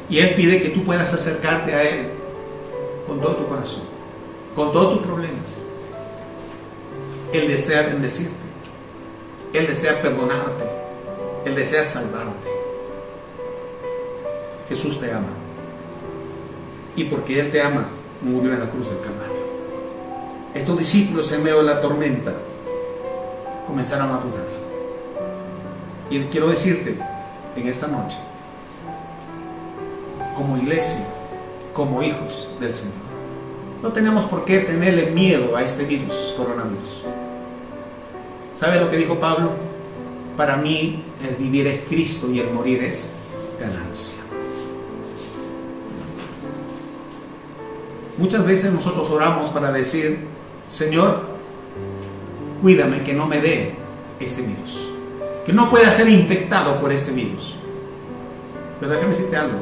Y 0.08 0.18
Él 0.18 0.34
pide 0.34 0.60
que 0.60 0.68
tú 0.68 0.84
puedas 0.84 1.12
acercarte 1.12 1.74
a 1.74 1.82
Él 1.82 2.10
con 3.06 3.20
todo 3.20 3.36
tu 3.36 3.48
corazón, 3.48 3.84
con 4.54 4.72
todos 4.72 4.98
tus 4.98 5.06
problemas. 5.06 5.64
Él 7.32 7.48
desea 7.48 7.82
bendecirte. 7.82 8.34
Él 9.52 9.66
desea 9.66 10.00
perdonarte. 10.00 10.64
Él 11.44 11.54
desea 11.54 11.82
salvarte. 11.82 12.48
Jesús 14.68 15.00
te 15.00 15.10
ama. 15.10 15.28
Y 16.94 17.04
porque 17.04 17.40
Él 17.40 17.50
te 17.50 17.60
ama, 17.60 17.86
murió 18.20 18.52
en 18.52 18.60
la 18.60 18.70
cruz 18.70 18.90
del 18.90 19.00
Calvario. 19.00 19.42
Estos 20.54 20.78
discípulos 20.78 21.32
en 21.32 21.42
medio 21.42 21.58
de 21.58 21.64
la 21.64 21.80
tormenta 21.80 22.34
comenzaron 23.66 24.10
a 24.10 24.18
dudar. 24.18 24.46
Y 26.10 26.20
quiero 26.24 26.48
decirte 26.48 26.98
en 27.56 27.68
esta 27.68 27.86
noche, 27.88 28.18
como 30.36 30.56
iglesia, 30.58 31.06
como 31.72 32.02
hijos 32.02 32.50
del 32.60 32.74
Señor, 32.74 32.94
no 33.82 33.92
tenemos 33.92 34.24
por 34.26 34.44
qué 34.44 34.60
tenerle 34.60 35.10
miedo 35.10 35.56
a 35.56 35.62
este 35.62 35.84
virus, 35.84 36.34
coronavirus. 36.36 37.04
¿Sabe 38.54 38.78
lo 38.78 38.90
que 38.90 38.96
dijo 38.96 39.18
Pablo? 39.18 39.50
Para 40.36 40.56
mí 40.56 41.02
el 41.28 41.36
vivir 41.36 41.66
es 41.66 41.80
Cristo 41.88 42.30
y 42.30 42.40
el 42.40 42.50
morir 42.52 42.82
es 42.84 43.12
ganancia. 43.58 44.22
Muchas 48.18 48.44
veces 48.44 48.72
nosotros 48.72 49.10
oramos 49.10 49.48
para 49.48 49.72
decir, 49.72 50.26
Señor, 50.68 51.31
cuídame 52.62 53.02
que 53.02 53.12
no 53.12 53.26
me 53.26 53.40
dé 53.40 53.74
este 54.20 54.40
virus, 54.40 54.92
que 55.44 55.52
no 55.52 55.68
pueda 55.68 55.90
ser 55.90 56.08
infectado 56.08 56.80
por 56.80 56.92
este 56.92 57.10
virus. 57.10 57.56
Pero 58.78 58.92
déjame 58.92 59.10
decirte 59.10 59.36
algo, 59.36 59.58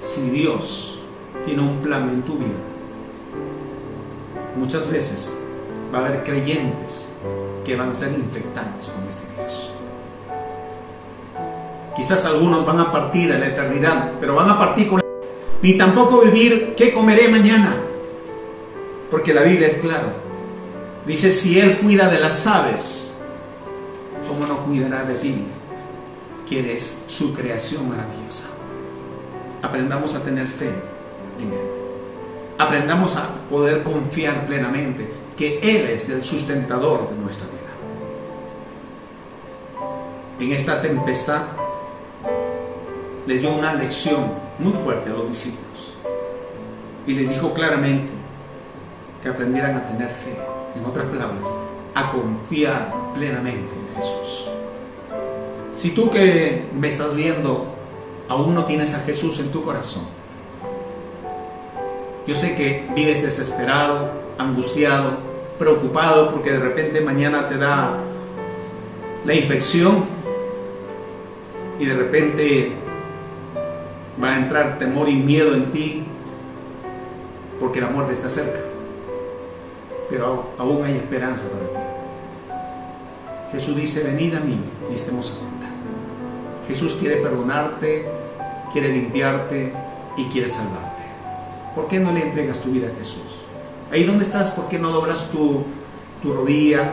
si 0.00 0.30
Dios 0.30 1.00
tiene 1.44 1.62
un 1.62 1.78
plan 1.78 2.08
en 2.08 2.22
tu 2.22 2.38
vida, 2.38 2.54
muchas 4.56 4.90
veces 4.90 5.34
va 5.92 5.98
a 5.98 6.06
haber 6.06 6.22
creyentes 6.22 7.12
que 7.64 7.76
van 7.76 7.90
a 7.90 7.94
ser 7.94 8.12
infectados 8.12 8.90
con 8.90 9.06
este 9.08 9.22
virus. 9.36 9.70
Quizás 11.96 12.24
algunos 12.24 12.64
van 12.64 12.78
a 12.78 12.92
partir 12.92 13.32
a 13.32 13.38
la 13.38 13.48
eternidad, 13.48 14.12
pero 14.20 14.36
van 14.36 14.48
a 14.48 14.58
partir 14.58 14.88
con 14.88 15.00
ni 15.62 15.76
tampoco 15.76 16.22
vivir 16.22 16.74
qué 16.76 16.92
comeré 16.92 17.28
mañana. 17.28 17.74
Porque 19.10 19.34
la 19.34 19.42
Biblia 19.42 19.66
es 19.66 19.74
clara. 19.74 20.29
Dice, 21.06 21.30
si 21.30 21.58
Él 21.58 21.78
cuida 21.78 22.08
de 22.08 22.20
las 22.20 22.46
aves, 22.46 23.14
¿cómo 24.28 24.46
no 24.46 24.58
cuidará 24.64 25.04
de 25.04 25.14
ti? 25.14 25.44
Que 26.48 26.60
eres 26.60 27.02
su 27.06 27.32
creación 27.34 27.88
maravillosa. 27.88 28.46
Aprendamos 29.62 30.14
a 30.14 30.22
tener 30.22 30.46
fe 30.46 30.70
en 31.38 31.52
Él. 31.52 31.66
Aprendamos 32.58 33.16
a 33.16 33.28
poder 33.48 33.82
confiar 33.82 34.46
plenamente 34.46 35.10
que 35.36 35.58
Él 35.62 35.88
es 35.88 36.08
el 36.10 36.22
sustentador 36.22 37.08
de 37.08 37.16
nuestra 37.16 37.46
vida. 37.46 37.60
En 40.38 40.52
esta 40.52 40.80
tempestad 40.80 41.42
les 43.26 43.40
dio 43.40 43.54
una 43.54 43.74
lección 43.74 44.24
muy 44.58 44.72
fuerte 44.72 45.10
a 45.10 45.14
los 45.14 45.28
discípulos 45.28 45.94
y 47.06 47.14
les 47.14 47.30
dijo 47.30 47.52
claramente 47.54 48.10
que 49.22 49.28
aprendieran 49.28 49.76
a 49.76 49.86
tener 49.86 50.08
fe, 50.08 50.36
en 50.74 50.84
otras 50.84 51.06
palabras, 51.06 51.52
a 51.94 52.10
confiar 52.10 52.92
plenamente 53.14 53.70
en 53.74 53.96
Jesús. 53.96 54.50
Si 55.76 55.90
tú 55.90 56.10
que 56.10 56.64
me 56.78 56.88
estás 56.88 57.14
viendo 57.14 57.66
aún 58.28 58.54
no 58.54 58.64
tienes 58.64 58.94
a 58.94 59.00
Jesús 59.00 59.38
en 59.40 59.50
tu 59.50 59.64
corazón, 59.64 60.04
yo 62.26 62.34
sé 62.34 62.54
que 62.54 62.86
vives 62.94 63.22
desesperado, 63.22 64.10
angustiado, 64.38 65.18
preocupado 65.58 66.30
porque 66.30 66.52
de 66.52 66.58
repente 66.58 67.00
mañana 67.00 67.48
te 67.48 67.56
da 67.56 67.98
la 69.24 69.34
infección 69.34 70.04
y 71.78 71.86
de 71.86 71.94
repente 71.94 72.72
va 74.22 74.34
a 74.34 74.38
entrar 74.38 74.78
temor 74.78 75.08
y 75.08 75.16
miedo 75.16 75.54
en 75.54 75.72
ti 75.72 76.04
porque 77.58 77.80
la 77.80 77.88
muerte 77.88 78.12
está 78.14 78.28
cerca. 78.28 78.69
Pero 80.10 80.50
aún 80.58 80.84
hay 80.84 80.96
esperanza 80.96 81.44
para 81.44 81.66
ti. 81.68 81.88
Jesús 83.52 83.76
dice, 83.76 84.02
venid 84.02 84.34
a 84.34 84.40
mí 84.40 84.58
y 84.90 84.94
estemos 84.94 85.32
a 85.32 85.38
cuenta. 85.38 85.66
Jesús 86.68 86.96
quiere 87.00 87.16
perdonarte, 87.16 88.06
quiere 88.72 88.88
limpiarte 88.90 89.72
y 90.16 90.24
quiere 90.26 90.48
salvarte. 90.48 91.02
¿Por 91.74 91.88
qué 91.88 92.00
no 92.00 92.12
le 92.12 92.22
entregas 92.22 92.58
tu 92.58 92.70
vida 92.70 92.88
a 92.88 92.98
Jesús? 92.98 93.44
Ahí 93.90 94.04
donde 94.04 94.24
estás, 94.24 94.50
¿por 94.50 94.68
qué 94.68 94.78
no 94.78 94.90
doblas 94.90 95.30
tu, 95.30 95.64
tu 96.22 96.32
rodilla, 96.32 96.92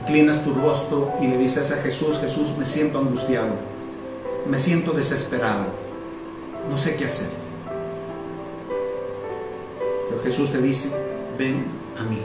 inclinas 0.00 0.42
tu 0.44 0.54
rostro 0.54 1.14
y 1.20 1.26
le 1.26 1.36
dices 1.36 1.72
a 1.72 1.76
Jesús, 1.76 2.18
Jesús, 2.18 2.56
me 2.56 2.64
siento 2.64 2.98
angustiado 2.98 3.70
me 4.46 4.58
siento 4.58 4.92
desesperado, 4.92 5.66
no 6.68 6.76
sé 6.76 6.96
qué 6.96 7.04
hacer. 7.04 7.28
Pero 10.08 10.22
Jesús 10.22 10.50
te 10.50 10.60
dice, 10.60 10.90
ven 11.40 11.64
a 11.98 12.02
mí 12.04 12.18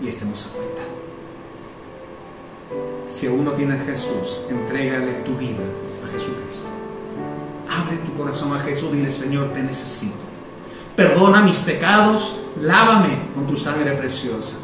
y 0.00 0.08
estemos 0.08 0.46
a 0.46 0.56
cuenta. 0.56 0.82
Si 3.06 3.26
aún 3.26 3.44
no 3.44 3.52
tienes 3.52 3.78
a 3.78 3.84
Jesús, 3.84 4.40
entrégale 4.48 5.12
tu 5.26 5.36
vida 5.36 5.64
a 6.02 6.10
Jesucristo. 6.10 6.68
Abre 7.68 7.98
tu 7.98 8.14
corazón 8.14 8.56
a 8.56 8.60
Jesús, 8.60 8.90
dile 8.90 9.10
Señor, 9.10 9.52
te 9.52 9.62
necesito. 9.62 10.24
Perdona 10.96 11.42
mis 11.42 11.58
pecados, 11.58 12.40
lávame 12.58 13.18
con 13.34 13.46
tu 13.46 13.54
sangre 13.54 13.92
preciosa. 13.92 14.56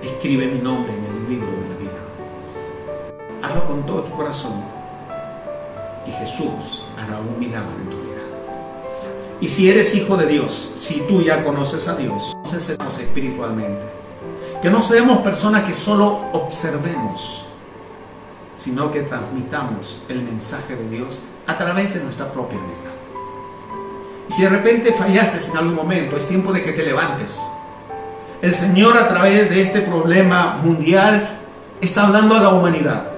Escribe 0.00 0.46
mi 0.46 0.60
nombre 0.60 0.94
en 0.96 1.04
el 1.04 1.28
libro 1.28 1.50
de 1.50 1.68
la 1.68 1.76
vida. 1.76 2.00
Hazlo 3.42 3.66
con 3.66 3.84
todo 3.84 4.04
tu 4.04 4.12
corazón 4.12 4.64
y 6.06 6.12
Jesús 6.12 6.84
hará 6.96 7.18
un 7.20 7.38
milagro 7.38 7.76
en 7.78 7.90
tu. 7.90 7.95
Y 9.40 9.48
si 9.48 9.70
eres 9.70 9.94
hijo 9.94 10.16
de 10.16 10.26
Dios, 10.26 10.72
si 10.76 11.00
tú 11.00 11.22
ya 11.22 11.44
conoces 11.44 11.88
a 11.88 11.96
Dios, 11.96 12.32
entonces 12.36 12.78
espiritualmente. 13.00 13.82
Que 14.62 14.70
no 14.70 14.82
seamos 14.82 15.18
personas 15.18 15.64
que 15.64 15.74
solo 15.74 16.20
observemos, 16.32 17.44
sino 18.56 18.90
que 18.90 19.02
transmitamos 19.02 20.02
el 20.08 20.22
mensaje 20.22 20.74
de 20.74 20.88
Dios 20.88 21.20
a 21.46 21.58
través 21.58 21.94
de 21.94 22.02
nuestra 22.02 22.32
propia 22.32 22.58
vida. 22.58 22.92
Y 24.28 24.32
si 24.32 24.42
de 24.42 24.48
repente 24.48 24.92
fallaste 24.92 25.50
en 25.50 25.56
algún 25.58 25.74
momento, 25.74 26.16
es 26.16 26.26
tiempo 26.26 26.52
de 26.52 26.62
que 26.62 26.72
te 26.72 26.82
levantes. 26.82 27.38
El 28.40 28.54
Señor 28.54 28.96
a 28.96 29.08
través 29.08 29.50
de 29.50 29.60
este 29.60 29.82
problema 29.82 30.60
mundial 30.62 31.38
está 31.80 32.06
hablando 32.06 32.34
a 32.34 32.40
la 32.40 32.48
humanidad 32.48 33.10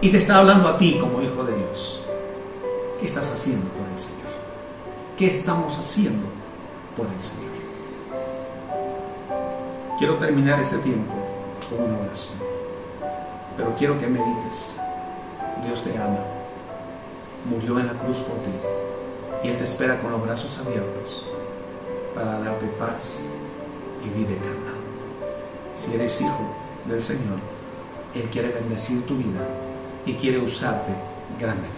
y 0.00 0.10
te 0.10 0.18
está 0.18 0.36
hablando 0.36 0.68
a 0.68 0.78
ti 0.78 0.98
como 1.00 1.22
hijo 1.22 1.44
de 1.44 1.56
Dios. 1.56 2.02
¿Qué 3.00 3.06
estás 3.06 3.32
haciendo? 3.32 3.77
¿Qué 5.18 5.26
estamos 5.26 5.76
haciendo 5.76 6.28
por 6.96 7.08
el 7.08 7.20
Señor? 7.20 7.48
quiero 9.98 10.14
terminar 10.14 10.60
este 10.60 10.78
tiempo 10.78 11.12
con 11.68 11.90
una 11.90 11.98
oración. 11.98 12.38
Pero 13.56 13.74
quiero 13.76 13.98
que 13.98 14.06
medites. 14.06 14.74
Dios 15.64 15.82
te 15.82 15.98
ama. 15.98 16.20
Murió 17.50 17.80
en 17.80 17.88
la 17.88 17.94
cruz 17.94 18.18
por 18.18 18.36
ti. 18.36 18.50
Y 19.42 19.48
Él 19.48 19.58
te 19.58 19.64
espera 19.64 19.98
con 19.98 20.12
los 20.12 20.22
brazos 20.22 20.56
abiertos 20.60 21.26
para 22.14 22.38
darte 22.38 22.66
paz 22.78 23.26
y 24.04 24.16
vida 24.16 24.30
eterna. 24.30 24.72
Si 25.74 25.94
eres 25.94 26.20
hijo 26.20 26.54
del 26.86 27.02
Señor, 27.02 27.40
Él 28.14 28.28
quiere 28.30 28.50
bendecir 28.50 29.04
tu 29.04 29.16
vida 29.16 29.40
y 30.06 30.14
quiere 30.14 30.38
usarte 30.38 30.92
grandemente. 31.40 31.74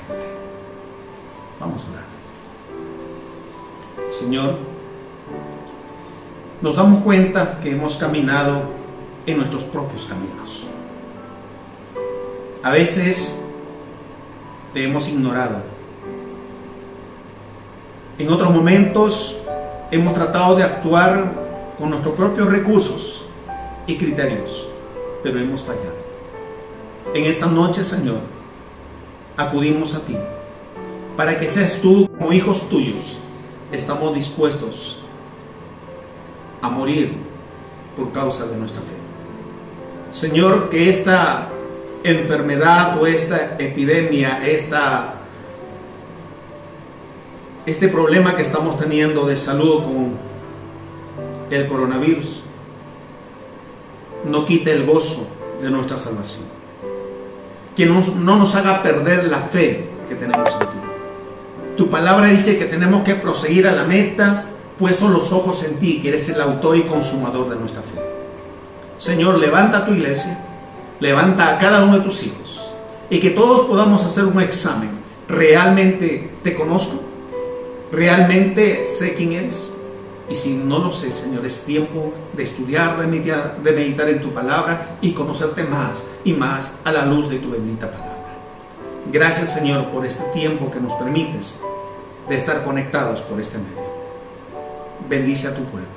Vamos 1.59 1.86
a 1.86 1.93
orar. 1.93 2.19
Señor, 4.12 4.59
nos 6.61 6.76
damos 6.76 7.03
cuenta 7.03 7.59
que 7.61 7.70
hemos 7.70 7.97
caminado 7.97 8.62
en 9.26 9.38
nuestros 9.38 9.64
propios 9.64 10.07
caminos. 10.07 10.66
A 12.62 12.70
veces 12.70 13.41
te 14.74 14.84
hemos 14.84 15.09
ignorado. 15.09 15.62
En 18.18 18.28
otros 18.30 18.51
momentos 18.51 19.41
hemos 19.91 20.12
tratado 20.12 20.57
de 20.57 20.62
actuar 20.62 21.32
con 21.78 21.91
nuestros 21.91 22.14
propios 22.14 22.49
recursos 22.51 23.24
y 23.86 23.97
criterios, 23.97 24.68
pero 25.22 25.38
hemos 25.41 25.62
fallado. 25.62 26.01
En 27.14 27.24
esta 27.24 27.47
noche, 27.47 27.82
Señor, 27.82 28.20
acudimos 29.36 29.95
a 29.95 30.01
ti 30.01 30.16
para 31.16 31.38
que 31.38 31.49
seas 31.49 31.80
tú 31.80 32.09
como 32.18 32.32
hijos 32.32 32.68
tuyos. 32.68 33.18
Estamos 33.72 34.14
dispuestos 34.14 34.98
a 36.62 36.68
morir 36.68 37.14
por 37.96 38.12
causa 38.12 38.46
de 38.46 38.56
nuestra 38.56 38.80
fe. 38.80 39.00
Señor, 40.12 40.70
que 40.70 40.90
esta 40.90 41.48
enfermedad 42.02 43.00
o 43.00 43.06
esta 43.06 43.56
epidemia, 43.58 44.46
esta, 44.46 45.14
este 47.66 47.88
problema 47.88 48.34
que 48.34 48.42
estamos 48.42 48.78
teniendo 48.78 49.26
de 49.26 49.36
salud 49.36 49.82
con 49.82 50.12
el 51.50 51.68
coronavirus, 51.68 52.42
no 54.24 54.44
quite 54.44 54.72
el 54.72 54.84
gozo 54.84 55.28
de 55.60 55.70
nuestra 55.70 55.98
salvación. 55.98 56.46
Que 57.76 57.86
no, 57.86 58.00
no 58.18 58.36
nos 58.36 58.54
haga 58.56 58.82
perder 58.82 59.24
la 59.24 59.38
fe 59.38 59.88
que 60.08 60.14
tenemos 60.14 60.50
en 60.52 60.58
ti. 60.58 60.80
Tu 61.81 61.89
palabra 61.89 62.26
dice 62.26 62.59
que 62.59 62.66
tenemos 62.66 63.05
que 63.05 63.14
proseguir 63.14 63.66
a 63.66 63.72
la 63.72 63.85
meta, 63.85 64.45
puesto 64.78 65.09
los 65.09 65.33
ojos 65.33 65.64
en 65.64 65.78
ti, 65.78 65.99
que 66.03 66.11
eres 66.11 66.28
el 66.28 66.39
autor 66.39 66.76
y 66.76 66.83
consumador 66.83 67.49
de 67.49 67.57
nuestra 67.57 67.81
fe. 67.81 67.99
Señor, 68.99 69.39
levanta 69.39 69.87
tu 69.87 69.95
iglesia, 69.95 70.45
levanta 71.01 71.49
a 71.49 71.59
cada 71.59 71.83
uno 71.83 71.97
de 71.97 72.05
tus 72.05 72.22
hijos 72.24 72.70
y 73.09 73.18
que 73.18 73.31
todos 73.31 73.61
podamos 73.61 74.05
hacer 74.05 74.26
un 74.26 74.43
examen. 74.43 74.91
¿Realmente 75.26 76.31
te 76.43 76.55
conozco? 76.55 77.01
¿Realmente 77.91 78.85
sé 78.85 79.14
quién 79.14 79.33
eres? 79.33 79.70
Y 80.28 80.35
si 80.35 80.51
no 80.57 80.81
lo 80.81 80.93
sé, 80.93 81.11
Señor, 81.11 81.47
es 81.47 81.64
tiempo 81.64 82.12
de 82.35 82.43
estudiar, 82.43 82.99
de 82.99 83.07
meditar, 83.07 83.57
de 83.64 83.72
meditar 83.72 84.07
en 84.11 84.20
tu 84.20 84.35
palabra 84.35 84.99
y 85.01 85.12
conocerte 85.12 85.64
más 85.64 86.05
y 86.24 86.35
más 86.35 86.72
a 86.85 86.93
la 86.93 87.07
luz 87.07 87.31
de 87.31 87.39
tu 87.39 87.51
bendita 87.51 87.91
palabra. 87.91 88.09
Gracias, 89.12 89.52
Señor, 89.52 89.86
por 89.88 90.06
este 90.06 90.22
tiempo 90.32 90.70
que 90.70 90.78
nos 90.78 90.92
permites 90.94 91.58
de 92.28 92.36
estar 92.36 92.62
conectados 92.62 93.22
por 93.22 93.40
este 93.40 93.58
medio. 93.58 93.90
Bendice 95.08 95.48
a 95.48 95.54
tu 95.54 95.64
pueblo. 95.64 95.88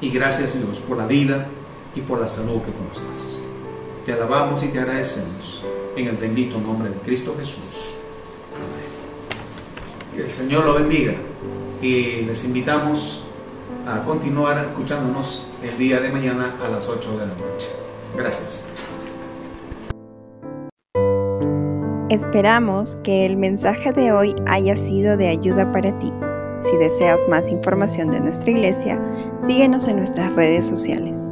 Y 0.00 0.10
gracias, 0.10 0.54
Dios, 0.54 0.78
por 0.78 0.96
la 0.96 1.06
vida 1.06 1.48
y 1.96 2.00
por 2.02 2.20
la 2.20 2.28
salud 2.28 2.62
que 2.62 2.70
tú 2.70 2.78
nos 2.88 2.98
das. 2.98 3.38
Te 4.06 4.12
alabamos 4.12 4.62
y 4.62 4.68
te 4.68 4.78
agradecemos 4.78 5.64
en 5.96 6.06
el 6.06 6.16
bendito 6.16 6.58
nombre 6.58 6.88
de 6.88 6.96
Cristo 6.98 7.34
Jesús. 7.36 7.96
Amén. 8.54 10.14
Que 10.14 10.22
el 10.22 10.32
Señor 10.32 10.64
lo 10.64 10.74
bendiga 10.74 11.14
y 11.80 12.22
les 12.22 12.44
invitamos 12.44 13.24
a 13.88 14.04
continuar 14.04 14.64
escuchándonos 14.64 15.48
el 15.62 15.76
día 15.78 16.00
de 16.00 16.10
mañana 16.10 16.54
a 16.64 16.68
las 16.68 16.88
8 16.88 17.10
de 17.12 17.26
la 17.26 17.34
noche. 17.34 17.68
Gracias. 18.16 18.66
Esperamos 22.12 22.96
que 23.04 23.24
el 23.24 23.38
mensaje 23.38 23.90
de 23.90 24.12
hoy 24.12 24.34
haya 24.46 24.76
sido 24.76 25.16
de 25.16 25.28
ayuda 25.28 25.72
para 25.72 25.98
ti. 25.98 26.12
Si 26.60 26.76
deseas 26.76 27.26
más 27.26 27.48
información 27.48 28.10
de 28.10 28.20
nuestra 28.20 28.50
iglesia, 28.50 29.00
síguenos 29.40 29.88
en 29.88 29.96
nuestras 29.96 30.30
redes 30.34 30.66
sociales. 30.66 31.30